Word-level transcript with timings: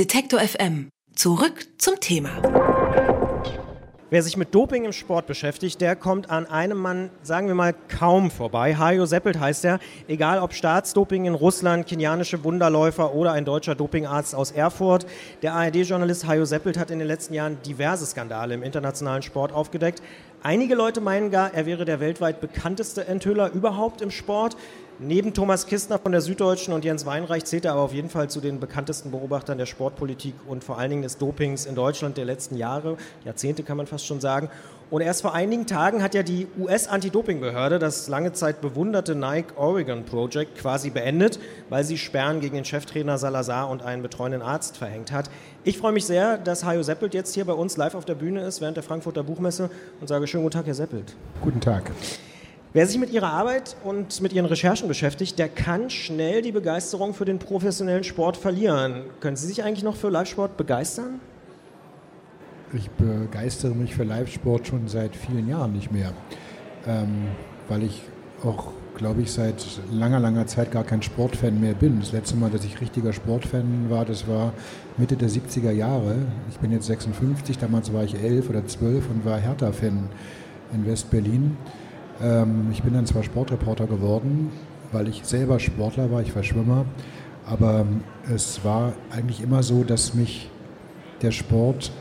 Detektor 0.00 0.40
FM. 0.40 0.88
Zurück 1.14 1.66
zum 1.76 2.00
Thema. 2.00 2.30
Wer 4.08 4.22
sich 4.22 4.38
mit 4.38 4.54
Doping 4.54 4.86
im 4.86 4.94
Sport 4.94 5.26
beschäftigt, 5.26 5.78
der 5.82 5.94
kommt 5.94 6.30
an 6.30 6.46
einem 6.46 6.78
Mann, 6.78 7.10
sagen 7.22 7.48
wir 7.48 7.54
mal, 7.54 7.74
kaum 7.98 8.30
vorbei. 8.30 8.76
Hajo 8.76 9.04
Seppelt 9.04 9.38
heißt 9.38 9.66
er. 9.66 9.78
Egal 10.08 10.38
ob 10.38 10.54
Staatsdoping 10.54 11.26
in 11.26 11.34
Russland, 11.34 11.86
kenianische 11.86 12.42
Wunderläufer 12.44 13.14
oder 13.14 13.32
ein 13.32 13.44
deutscher 13.44 13.74
Dopingarzt 13.74 14.34
aus 14.34 14.52
Erfurt. 14.52 15.04
Der 15.42 15.52
ARD-Journalist 15.52 16.26
Hajo 16.26 16.46
Seppelt 16.46 16.78
hat 16.78 16.90
in 16.90 16.98
den 16.98 17.06
letzten 17.06 17.34
Jahren 17.34 17.58
diverse 17.66 18.06
Skandale 18.06 18.54
im 18.54 18.62
internationalen 18.62 19.20
Sport 19.20 19.52
aufgedeckt. 19.52 20.02
Einige 20.42 20.76
Leute 20.76 21.02
meinen 21.02 21.30
gar, 21.30 21.52
er 21.52 21.66
wäre 21.66 21.84
der 21.84 22.00
weltweit 22.00 22.40
bekannteste 22.40 23.06
Enthüller 23.06 23.52
überhaupt 23.52 24.00
im 24.00 24.10
Sport. 24.10 24.56
Neben 25.02 25.32
Thomas 25.32 25.66
Kistner 25.66 25.98
von 25.98 26.12
der 26.12 26.20
Süddeutschen 26.20 26.74
und 26.74 26.84
Jens 26.84 27.06
Weinreich 27.06 27.46
zählt 27.46 27.64
er 27.64 27.72
aber 27.72 27.80
auf 27.80 27.94
jeden 27.94 28.10
Fall 28.10 28.28
zu 28.28 28.38
den 28.38 28.60
bekanntesten 28.60 29.10
Beobachtern 29.10 29.56
der 29.56 29.64
Sportpolitik 29.64 30.34
und 30.46 30.62
vor 30.62 30.76
allen 30.76 30.90
Dingen 30.90 31.02
des 31.02 31.16
Dopings 31.16 31.64
in 31.64 31.74
Deutschland 31.74 32.18
der 32.18 32.26
letzten 32.26 32.54
Jahre, 32.54 32.98
Jahrzehnte 33.24 33.62
kann 33.62 33.78
man 33.78 33.86
fast 33.86 34.04
schon 34.04 34.20
sagen. 34.20 34.50
Und 34.90 35.00
erst 35.00 35.22
vor 35.22 35.32
einigen 35.32 35.66
Tagen 35.66 36.02
hat 36.02 36.14
ja 36.14 36.22
die 36.22 36.48
US-Anti-Doping-Behörde 36.58 37.78
das 37.78 38.08
lange 38.08 38.34
Zeit 38.34 38.60
bewunderte 38.60 39.14
Nike 39.14 39.56
Oregon 39.56 40.04
Project 40.04 40.58
quasi 40.58 40.90
beendet, 40.90 41.40
weil 41.70 41.82
sie 41.82 41.96
Sperren 41.96 42.40
gegen 42.40 42.56
den 42.56 42.66
Cheftrainer 42.66 43.16
Salazar 43.16 43.70
und 43.70 43.82
einen 43.82 44.02
betreuenden 44.02 44.42
Arzt 44.42 44.76
verhängt 44.76 45.12
hat. 45.12 45.30
Ich 45.64 45.78
freue 45.78 45.92
mich 45.92 46.04
sehr, 46.04 46.36
dass 46.36 46.62
Hajo 46.62 46.82
Seppelt 46.82 47.14
jetzt 47.14 47.34
hier 47.34 47.46
bei 47.46 47.54
uns 47.54 47.78
live 47.78 47.94
auf 47.94 48.04
der 48.04 48.16
Bühne 48.16 48.42
ist 48.42 48.60
während 48.60 48.76
der 48.76 48.84
Frankfurter 48.84 49.22
Buchmesse 49.22 49.70
und 50.02 50.08
sage 50.08 50.26
schönen 50.26 50.42
guten 50.42 50.58
Tag, 50.58 50.66
Herr 50.66 50.74
Seppelt. 50.74 51.16
Guten 51.40 51.60
Tag. 51.62 51.90
Wer 52.72 52.86
sich 52.86 52.98
mit 52.98 53.10
ihrer 53.10 53.32
Arbeit 53.32 53.74
und 53.82 54.20
mit 54.20 54.32
ihren 54.32 54.46
Recherchen 54.46 54.86
beschäftigt, 54.86 55.40
der 55.40 55.48
kann 55.48 55.90
schnell 55.90 56.40
die 56.40 56.52
Begeisterung 56.52 57.14
für 57.14 57.24
den 57.24 57.40
professionellen 57.40 58.04
Sport 58.04 58.36
verlieren. 58.36 59.02
Können 59.18 59.34
Sie 59.34 59.48
sich 59.48 59.64
eigentlich 59.64 59.82
noch 59.82 59.96
für 59.96 60.08
Live-Sport 60.08 60.56
begeistern? 60.56 61.18
Ich 62.72 62.88
begeistere 62.90 63.74
mich 63.74 63.96
für 63.96 64.04
Live-Sport 64.04 64.68
schon 64.68 64.86
seit 64.86 65.16
vielen 65.16 65.48
Jahren 65.48 65.72
nicht 65.72 65.90
mehr, 65.90 66.12
ähm, 66.86 67.26
weil 67.68 67.82
ich 67.82 68.02
auch, 68.44 68.68
glaube 68.96 69.22
ich, 69.22 69.32
seit 69.32 69.66
langer, 69.90 70.20
langer 70.20 70.46
Zeit 70.46 70.70
gar 70.70 70.84
kein 70.84 71.02
Sportfan 71.02 71.60
mehr 71.60 71.74
bin. 71.74 71.98
Das 71.98 72.12
letzte 72.12 72.36
Mal, 72.36 72.50
dass 72.50 72.64
ich 72.64 72.80
richtiger 72.80 73.12
Sportfan 73.12 73.90
war, 73.90 74.04
das 74.04 74.28
war 74.28 74.52
Mitte 74.96 75.16
der 75.16 75.28
70er 75.28 75.72
Jahre. 75.72 76.14
Ich 76.48 76.58
bin 76.58 76.70
jetzt 76.70 76.86
56, 76.86 77.58
damals 77.58 77.92
war 77.92 78.04
ich 78.04 78.14
11 78.14 78.48
oder 78.48 78.64
12 78.64 79.10
und 79.10 79.24
war 79.24 79.38
Hertha-Fan 79.40 80.08
in 80.72 80.86
West-Berlin. 80.86 81.56
Ähm, 82.22 82.68
ich 82.72 82.82
bin 82.82 82.94
dann 82.94 83.06
zwar 83.06 83.22
Sportreporter 83.22 83.86
geworden, 83.86 84.50
weil 84.92 85.08
ich 85.08 85.22
selber 85.24 85.58
Sportler 85.58 86.10
war, 86.10 86.20
ich 86.22 86.34
war 86.34 86.42
Schwimmer, 86.42 86.84
aber 87.46 87.86
es 88.32 88.64
war 88.64 88.92
eigentlich 89.10 89.42
immer 89.42 89.62
so, 89.62 89.84
dass 89.84 90.14
mich 90.14 90.50
der 91.22 91.30
Sport 91.30 91.92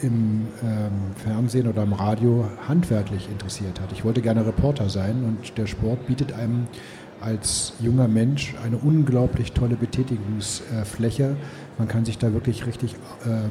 im 0.00 0.48
ähm, 0.62 1.14
Fernsehen 1.16 1.68
oder 1.68 1.82
im 1.82 1.92
Radio 1.92 2.44
handwerklich 2.66 3.28
interessiert 3.30 3.80
hat. 3.80 3.92
Ich 3.92 4.04
wollte 4.04 4.22
gerne 4.22 4.44
Reporter 4.46 4.88
sein 4.88 5.24
und 5.24 5.56
der 5.58 5.66
Sport 5.66 6.06
bietet 6.06 6.32
einem 6.32 6.66
als 7.20 7.74
junger 7.78 8.08
Mensch 8.08 8.54
eine 8.64 8.78
unglaublich 8.78 9.52
tolle 9.52 9.76
Betätigungsfläche. 9.76 11.36
Man 11.78 11.88
kann 11.88 12.04
sich 12.04 12.18
da 12.18 12.32
wirklich 12.32 12.66
richtig, 12.66 12.96
ähm, 13.24 13.50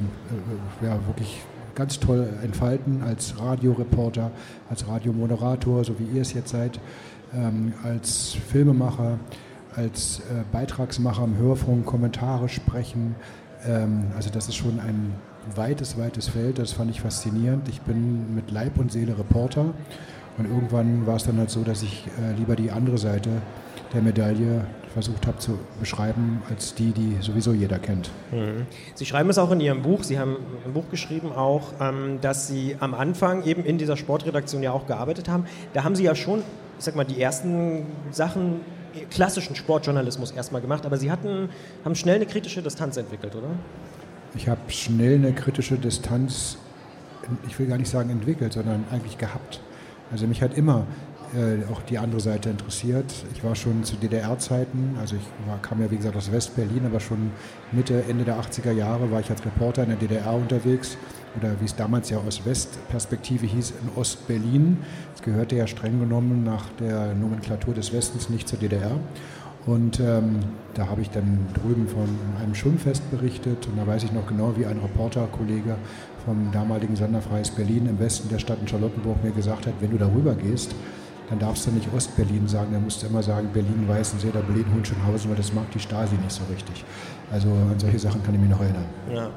äh, 0.81 0.85
ja, 0.85 0.99
wirklich 1.07 1.41
ganz 1.75 1.99
toll 1.99 2.27
entfalten 2.43 3.03
als 3.03 3.39
Radioreporter, 3.39 4.31
als 4.69 4.87
Radiomoderator, 4.87 5.83
so 5.83 5.99
wie 5.99 6.05
ihr 6.15 6.21
es 6.21 6.33
jetzt 6.33 6.49
seid, 6.49 6.79
ähm, 7.33 7.73
als 7.83 8.35
Filmemacher, 8.49 9.19
als 9.75 10.19
äh, 10.19 10.43
Beitragsmacher 10.51 11.23
im 11.23 11.37
Hörfunk, 11.37 11.85
Kommentare 11.85 12.49
sprechen. 12.49 13.15
Ähm, 13.65 14.07
also 14.15 14.29
das 14.29 14.47
ist 14.47 14.55
schon 14.55 14.79
ein 14.79 15.13
weites, 15.55 15.97
weites 15.97 16.27
Feld, 16.27 16.59
das 16.59 16.73
fand 16.73 16.91
ich 16.91 17.01
faszinierend. 17.01 17.67
Ich 17.69 17.81
bin 17.81 18.35
mit 18.35 18.51
Leib 18.51 18.77
und 18.77 18.91
Seele 18.91 19.17
Reporter 19.17 19.73
und 20.37 20.45
irgendwann 20.45 21.05
war 21.07 21.15
es 21.15 21.23
dann 21.23 21.37
halt 21.37 21.49
so, 21.49 21.63
dass 21.63 21.83
ich 21.83 22.07
äh, 22.21 22.37
lieber 22.37 22.55
die 22.55 22.71
andere 22.71 22.97
Seite 22.97 23.29
der 23.93 24.01
Medaille 24.01 24.65
versucht 24.93 25.25
habe 25.27 25.37
zu 25.39 25.57
beschreiben, 25.79 26.41
als 26.49 26.75
die, 26.75 26.91
die 26.91 27.17
sowieso 27.21 27.53
jeder 27.53 27.79
kennt. 27.79 28.11
Mhm. 28.31 28.65
Sie 28.95 29.05
schreiben 29.05 29.29
es 29.29 29.37
auch 29.37 29.51
in 29.51 29.59
Ihrem 29.59 29.81
Buch, 29.81 30.03
Sie 30.03 30.19
haben 30.19 30.37
im 30.65 30.73
Buch 30.73 30.89
geschrieben 30.91 31.31
auch, 31.31 31.73
ähm, 31.79 32.19
dass 32.21 32.47
Sie 32.47 32.75
am 32.79 32.93
Anfang 32.93 33.43
eben 33.43 33.63
in 33.63 33.77
dieser 33.77 33.97
Sportredaktion 33.97 34.63
ja 34.63 34.71
auch 34.71 34.87
gearbeitet 34.87 35.29
haben. 35.29 35.45
Da 35.73 35.83
haben 35.83 35.95
Sie 35.95 36.03
ja 36.03 36.15
schon, 36.15 36.39
ich 36.77 36.85
sag 36.85 36.95
mal, 36.95 37.05
die 37.05 37.21
ersten 37.21 37.85
Sachen 38.11 38.61
klassischen 39.09 39.55
Sportjournalismus 39.55 40.31
erstmal 40.31 40.61
gemacht, 40.61 40.85
aber 40.85 40.97
Sie 40.97 41.11
hatten, 41.11 41.49
haben 41.85 41.95
schnell 41.95 42.15
eine 42.15 42.25
kritische 42.25 42.61
Distanz 42.61 42.97
entwickelt, 42.97 43.35
oder? 43.35 43.47
Ich 44.35 44.47
habe 44.47 44.59
schnell 44.69 45.15
eine 45.15 45.33
kritische 45.33 45.75
Distanz, 45.75 46.57
ich 47.47 47.57
will 47.59 47.67
gar 47.67 47.77
nicht 47.77 47.89
sagen 47.89 48.09
entwickelt, 48.09 48.53
sondern 48.53 48.85
eigentlich 48.91 49.17
gehabt. 49.17 49.61
Also 50.11 50.27
mich 50.27 50.41
hat 50.41 50.57
immer 50.57 50.85
äh, 51.35 51.71
auch 51.71 51.81
die 51.81 51.97
andere 51.97 52.19
Seite 52.19 52.49
interessiert. 52.49 53.05
Ich 53.33 53.43
war 53.43 53.55
schon 53.55 53.83
zu 53.83 53.95
DDR-Zeiten, 53.95 54.95
also 54.99 55.15
ich 55.15 55.47
war, 55.47 55.61
kam 55.61 55.81
ja 55.81 55.89
wie 55.89 55.97
gesagt 55.97 56.15
aus 56.15 56.31
West-Berlin, 56.31 56.81
aber 56.85 56.99
schon 56.99 57.31
Mitte, 57.71 58.03
Ende 58.09 58.23
der 58.23 58.39
80er 58.39 58.71
Jahre 58.71 59.11
war 59.11 59.19
ich 59.19 59.29
als 59.29 59.45
Reporter 59.45 59.83
in 59.83 59.89
der 59.89 59.97
DDR 59.97 60.33
unterwegs 60.33 60.97
oder 61.39 61.55
wie 61.59 61.65
es 61.65 61.75
damals 61.75 62.09
ja 62.09 62.17
aus 62.17 62.45
Westperspektive 62.45 63.45
hieß, 63.45 63.73
in 63.81 63.99
Ost-Berlin. 63.99 64.79
Es 65.15 65.21
gehörte 65.21 65.55
ja 65.55 65.67
streng 65.67 65.99
genommen 65.99 66.43
nach 66.43 66.65
der 66.79 67.13
Nomenklatur 67.13 67.73
des 67.73 67.93
Westens 67.93 68.29
nicht 68.29 68.47
zur 68.47 68.59
DDR. 68.59 68.99
Und 69.65 69.99
ähm, 69.99 70.39
da 70.73 70.87
habe 70.87 71.01
ich 71.01 71.11
dann 71.11 71.45
drüben 71.53 71.87
von 71.87 72.09
einem 72.41 72.55
Schwimmfest 72.55 73.09
berichtet 73.11 73.67
und 73.67 73.77
da 73.77 73.85
weiß 73.85 74.03
ich 74.03 74.11
noch 74.11 74.25
genau, 74.27 74.53
wie 74.57 74.65
ein 74.65 74.79
Reporterkollege 74.79 75.75
vom 76.25 76.51
damaligen 76.51 76.95
Senderfreies 76.95 77.51
Berlin 77.51 77.85
im 77.85 77.99
Westen 77.99 78.29
der 78.29 78.39
Stadt 78.39 78.57
in 78.59 78.67
Charlottenburg 78.67 79.23
mir 79.23 79.31
gesagt 79.31 79.67
hat, 79.67 79.73
wenn 79.79 79.91
du 79.91 79.97
darüber 79.97 80.33
gehst, 80.33 80.73
dann 81.31 81.39
darfst 81.39 81.65
du 81.65 81.71
nicht 81.71 81.87
Ostberlin 81.95 82.45
sagen, 82.45 82.73
dann 82.73 82.83
musst 82.83 83.01
du 83.01 83.07
immer 83.07 83.23
sagen 83.23 83.49
Berlin-Weißensee 83.53 84.27
oder 84.27 84.41
Berlin-Hohenschönhausen, 84.41 85.29
weil 85.29 85.37
das 85.37 85.53
mag 85.53 85.71
die 85.71 85.79
Stasi 85.79 86.15
nicht 86.15 86.31
so 86.31 86.41
richtig. 86.51 86.83
Also 87.31 87.47
an 87.47 87.79
solche 87.79 87.99
Sachen 87.99 88.21
kann 88.21 88.35
ich 88.35 88.41
mich 88.41 88.49
noch 88.49 88.59
erinnern. 88.59 88.85
Ja. 89.09 89.29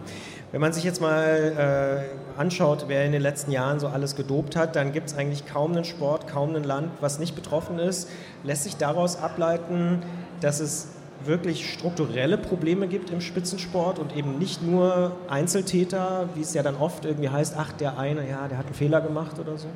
Wenn 0.50 0.60
man 0.60 0.72
sich 0.72 0.82
jetzt 0.82 1.00
mal 1.00 2.04
äh, 2.36 2.40
anschaut, 2.40 2.86
wer 2.88 3.04
in 3.04 3.12
den 3.12 3.22
letzten 3.22 3.52
Jahren 3.52 3.78
so 3.78 3.86
alles 3.86 4.16
gedopt 4.16 4.56
hat, 4.56 4.74
dann 4.74 4.90
gibt 4.90 5.10
es 5.10 5.16
eigentlich 5.16 5.46
kaum 5.46 5.70
einen 5.70 5.84
Sport, 5.84 6.26
kaum 6.26 6.56
ein 6.56 6.64
Land, 6.64 6.90
was 7.00 7.20
nicht 7.20 7.36
betroffen 7.36 7.78
ist. 7.78 8.10
Lässt 8.42 8.64
sich 8.64 8.76
daraus 8.76 9.16
ableiten, 9.16 10.02
dass 10.40 10.58
es 10.58 10.88
wirklich 11.24 11.72
strukturelle 11.72 12.38
Probleme 12.38 12.88
gibt 12.88 13.10
im 13.10 13.20
Spitzensport 13.20 14.00
und 14.00 14.16
eben 14.16 14.38
nicht 14.38 14.62
nur 14.62 15.12
Einzeltäter, 15.28 16.28
wie 16.34 16.40
es 16.40 16.54
ja 16.54 16.64
dann 16.64 16.74
oft 16.74 17.04
irgendwie 17.04 17.28
heißt, 17.28 17.54
ach, 17.56 17.72
der 17.72 17.98
eine, 17.98 18.28
ja, 18.28 18.48
der 18.48 18.58
hat 18.58 18.66
einen 18.66 18.74
Fehler 18.74 19.00
gemacht 19.00 19.38
oder 19.38 19.56
so? 19.56 19.68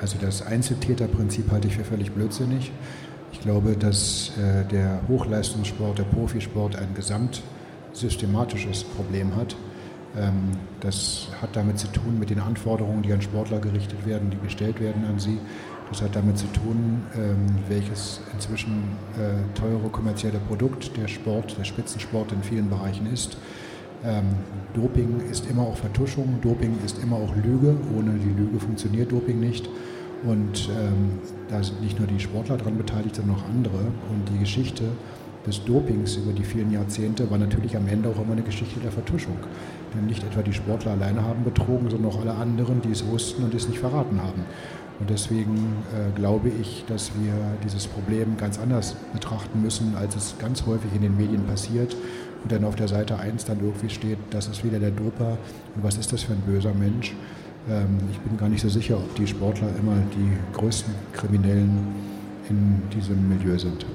Also 0.00 0.16
das 0.20 0.46
Einzeltäterprinzip 0.46 1.50
halte 1.50 1.68
ich 1.68 1.76
für 1.76 1.84
völlig 1.84 2.12
blödsinnig. 2.12 2.72
Ich 3.32 3.40
glaube, 3.40 3.76
dass 3.76 4.32
äh, 4.38 4.64
der 4.64 5.00
Hochleistungssport, 5.08 5.98
der 5.98 6.04
Profisport 6.04 6.76
ein 6.76 6.94
gesamtsystematisches 6.94 8.84
Problem 8.84 9.36
hat. 9.36 9.56
Ähm, 10.16 10.52
das 10.80 11.28
hat 11.40 11.54
damit 11.54 11.78
zu 11.78 11.86
tun 11.88 12.18
mit 12.18 12.30
den 12.30 12.40
Anforderungen, 12.40 13.02
die 13.02 13.12
an 13.12 13.22
Sportler 13.22 13.60
gerichtet 13.60 14.06
werden, 14.06 14.30
die 14.30 14.38
gestellt 14.38 14.80
werden 14.80 15.04
an 15.04 15.18
sie. 15.18 15.38
Das 15.90 16.02
hat 16.02 16.16
damit 16.16 16.38
zu 16.38 16.46
tun, 16.46 17.02
ähm, 17.16 17.58
welches 17.68 18.20
inzwischen 18.32 18.84
äh, 19.18 19.58
teure 19.58 19.88
kommerzielle 19.90 20.38
Produkt 20.38 20.96
der 20.96 21.08
Sport, 21.08 21.58
der 21.58 21.64
Spitzensport 21.64 22.32
in 22.32 22.42
vielen 22.42 22.70
Bereichen 22.70 23.12
ist. 23.12 23.36
Ähm, 24.04 24.24
Doping 24.74 25.20
ist 25.30 25.50
immer 25.50 25.62
auch 25.62 25.76
Vertuschung, 25.76 26.38
Doping 26.40 26.78
ist 26.84 27.02
immer 27.02 27.16
auch 27.16 27.34
Lüge. 27.36 27.76
Ohne 27.96 28.12
die 28.14 28.40
Lüge 28.40 28.58
funktioniert 28.58 29.12
Doping 29.12 29.40
nicht. 29.40 29.68
Und 30.24 30.68
ähm, 30.68 31.18
da 31.48 31.62
sind 31.62 31.80
nicht 31.82 31.98
nur 31.98 32.06
die 32.06 32.20
Sportler 32.20 32.56
daran 32.56 32.76
beteiligt, 32.76 33.16
sondern 33.16 33.36
auch 33.36 33.44
andere. 33.44 33.78
Und 33.78 34.28
die 34.32 34.38
Geschichte 34.38 34.84
des 35.46 35.64
Dopings 35.64 36.16
über 36.16 36.32
die 36.32 36.44
vielen 36.44 36.70
Jahrzehnte 36.70 37.30
war 37.30 37.38
natürlich 37.38 37.76
am 37.76 37.88
Ende 37.88 38.10
auch 38.10 38.22
immer 38.22 38.32
eine 38.32 38.42
Geschichte 38.42 38.80
der 38.80 38.92
Vertuschung. 38.92 39.36
Denn 39.94 40.06
nicht 40.06 40.22
etwa 40.22 40.42
die 40.42 40.52
Sportler 40.52 40.92
alleine 40.92 41.22
haben 41.22 41.44
betrogen, 41.44 41.88
sondern 41.90 42.12
auch 42.12 42.20
alle 42.20 42.34
anderen, 42.34 42.82
die 42.82 42.90
es 42.90 43.06
wussten 43.06 43.44
und 43.44 43.54
es 43.54 43.68
nicht 43.68 43.80
verraten 43.80 44.22
haben. 44.22 44.44
Und 45.00 45.08
deswegen 45.08 45.56
äh, 45.94 46.14
glaube 46.14 46.50
ich, 46.50 46.84
dass 46.86 47.10
wir 47.18 47.32
dieses 47.64 47.86
Problem 47.86 48.36
ganz 48.36 48.58
anders 48.58 48.94
betrachten 49.14 49.62
müssen, 49.62 49.96
als 49.96 50.14
es 50.14 50.34
ganz 50.38 50.66
häufig 50.66 50.90
in 50.94 51.00
den 51.00 51.16
Medien 51.16 51.44
passiert 51.44 51.96
und 52.42 52.52
dann 52.52 52.64
auf 52.64 52.76
der 52.76 52.88
Seite 52.88 53.18
1 53.18 53.46
dann 53.46 53.60
irgendwie 53.60 53.88
steht, 53.88 54.18
das 54.30 54.46
ist 54.48 54.62
wieder 54.62 54.78
der 54.78 54.90
Doper 54.90 55.38
und 55.74 55.82
was 55.82 55.96
ist 55.96 56.12
das 56.12 56.22
für 56.22 56.34
ein 56.34 56.40
böser 56.40 56.74
Mensch. 56.74 57.14
Ähm, 57.68 57.98
ich 58.12 58.18
bin 58.18 58.36
gar 58.36 58.50
nicht 58.50 58.60
so 58.60 58.68
sicher, 58.68 58.98
ob 58.98 59.14
die 59.14 59.26
Sportler 59.26 59.68
immer 59.78 59.96
die 60.14 60.56
größten 60.58 60.94
Kriminellen 61.14 61.88
in 62.50 62.82
diesem 62.94 63.28
Milieu 63.28 63.58
sind. 63.58 63.86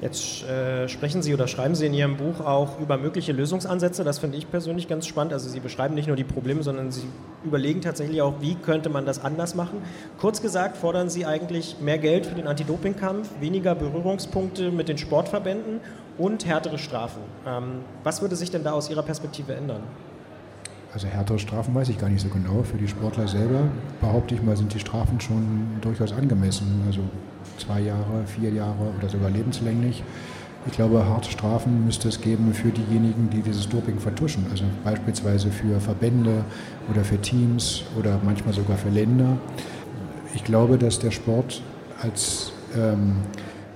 Jetzt 0.00 0.44
äh, 0.44 0.88
sprechen 0.88 1.22
Sie 1.22 1.34
oder 1.34 1.48
schreiben 1.48 1.74
Sie 1.74 1.86
in 1.86 1.92
Ihrem 1.92 2.16
Buch 2.16 2.40
auch 2.40 2.78
über 2.78 2.96
mögliche 2.98 3.32
Lösungsansätze. 3.32 4.04
Das 4.04 4.20
finde 4.20 4.38
ich 4.38 4.48
persönlich 4.48 4.86
ganz 4.86 5.08
spannend. 5.08 5.32
Also 5.32 5.48
Sie 5.48 5.58
beschreiben 5.58 5.94
nicht 5.94 6.06
nur 6.06 6.14
die 6.14 6.24
Probleme, 6.24 6.62
sondern 6.62 6.92
Sie 6.92 7.02
überlegen 7.44 7.80
tatsächlich 7.80 8.22
auch, 8.22 8.34
wie 8.40 8.54
könnte 8.54 8.90
man 8.90 9.06
das 9.06 9.24
anders 9.24 9.56
machen. 9.56 9.82
Kurz 10.18 10.40
gesagt 10.40 10.76
fordern 10.76 11.08
Sie 11.08 11.26
eigentlich 11.26 11.76
mehr 11.80 11.98
Geld 11.98 12.26
für 12.26 12.36
den 12.36 12.46
Anti-Doping-Kampf, 12.46 13.28
weniger 13.40 13.74
Berührungspunkte 13.74 14.70
mit 14.70 14.88
den 14.88 14.98
Sportverbänden 14.98 15.80
und 16.16 16.46
härtere 16.46 16.78
Strafen. 16.78 17.22
Ähm, 17.44 17.80
was 18.04 18.22
würde 18.22 18.36
sich 18.36 18.52
denn 18.52 18.62
da 18.62 18.72
aus 18.72 18.90
Ihrer 18.90 19.02
Perspektive 19.02 19.54
ändern? 19.54 19.82
Also 20.92 21.06
härtere 21.06 21.38
Strafen 21.38 21.74
weiß 21.74 21.90
ich 21.90 21.98
gar 21.98 22.08
nicht 22.08 22.22
so 22.22 22.28
genau. 22.28 22.62
Für 22.62 22.78
die 22.78 22.88
Sportler 22.88 23.28
selber 23.28 23.68
behaupte 24.00 24.34
ich 24.34 24.42
mal, 24.42 24.56
sind 24.56 24.72
die 24.72 24.80
Strafen 24.80 25.20
schon 25.20 25.66
durchaus 25.80 26.12
angemessen. 26.12 26.82
Also 26.86 27.00
zwei 27.58 27.80
Jahre, 27.80 28.24
vier 28.26 28.50
Jahre 28.50 28.92
oder 28.98 29.08
sogar 29.08 29.30
lebenslänglich. 29.30 30.02
Ich 30.66 30.72
glaube, 30.72 31.06
harte 31.06 31.30
Strafen 31.30 31.84
müsste 31.84 32.08
es 32.08 32.20
geben 32.20 32.52
für 32.52 32.70
diejenigen, 32.70 33.30
die 33.30 33.42
dieses 33.42 33.68
Doping 33.68 33.98
vertuschen. 33.98 34.46
Also 34.50 34.64
beispielsweise 34.82 35.50
für 35.50 35.78
Verbände 35.80 36.44
oder 36.90 37.04
für 37.04 37.20
Teams 37.20 37.84
oder 37.98 38.18
manchmal 38.24 38.54
sogar 38.54 38.76
für 38.76 38.90
Länder. 38.90 39.36
Ich 40.34 40.44
glaube, 40.44 40.78
dass 40.78 40.98
der 40.98 41.10
Sport 41.10 41.62
als 42.02 42.52
ähm, 42.76 43.16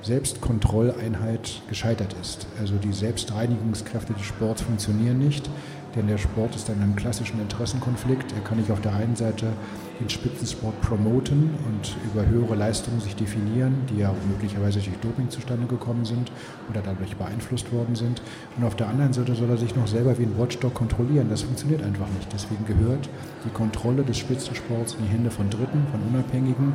Selbstkontrolleinheit 0.02 1.62
gescheitert 1.68 2.14
ist. 2.20 2.46
Also 2.60 2.74
die 2.74 2.92
Selbstreinigungskräfte 2.92 4.12
des 4.14 4.22
Sports 4.22 4.62
funktionieren 4.62 5.18
nicht. 5.18 5.48
Denn 5.94 6.06
der 6.06 6.16
Sport 6.16 6.56
ist 6.56 6.68
in 6.70 6.80
einem 6.80 6.96
klassischen 6.96 7.38
Interessenkonflikt. 7.40 8.32
Er 8.32 8.40
kann 8.40 8.58
nicht 8.58 8.70
auf 8.70 8.80
der 8.80 8.94
einen 8.94 9.14
Seite 9.14 9.52
den 10.00 10.08
Spitzensport 10.08 10.80
promoten 10.80 11.50
und 11.66 11.96
über 12.10 12.26
höhere 12.26 12.54
Leistungen 12.54 13.00
sich 13.00 13.14
definieren, 13.14 13.74
die 13.90 13.98
ja 13.98 14.14
möglicherweise 14.30 14.80
durch 14.80 14.96
Doping 15.00 15.28
zustande 15.28 15.66
gekommen 15.66 16.04
sind 16.04 16.32
oder 16.70 16.80
dadurch 16.80 17.16
beeinflusst 17.16 17.72
worden 17.72 17.94
sind. 17.94 18.22
Und 18.56 18.64
auf 18.64 18.74
der 18.74 18.88
anderen 18.88 19.12
Seite 19.12 19.34
soll 19.34 19.50
er 19.50 19.58
sich 19.58 19.76
noch 19.76 19.86
selber 19.86 20.18
wie 20.18 20.22
ein 20.22 20.38
Watchdog 20.38 20.72
kontrollieren. 20.72 21.28
Das 21.28 21.42
funktioniert 21.42 21.82
einfach 21.82 22.08
nicht. 22.16 22.32
Deswegen 22.32 22.64
gehört 22.64 23.10
die 23.44 23.50
Kontrolle 23.50 24.02
des 24.02 24.16
Spitzensports 24.16 24.94
in 24.94 25.04
die 25.04 25.12
Hände 25.12 25.30
von 25.30 25.50
Dritten, 25.50 25.86
von 25.90 26.00
Unabhängigen. 26.08 26.72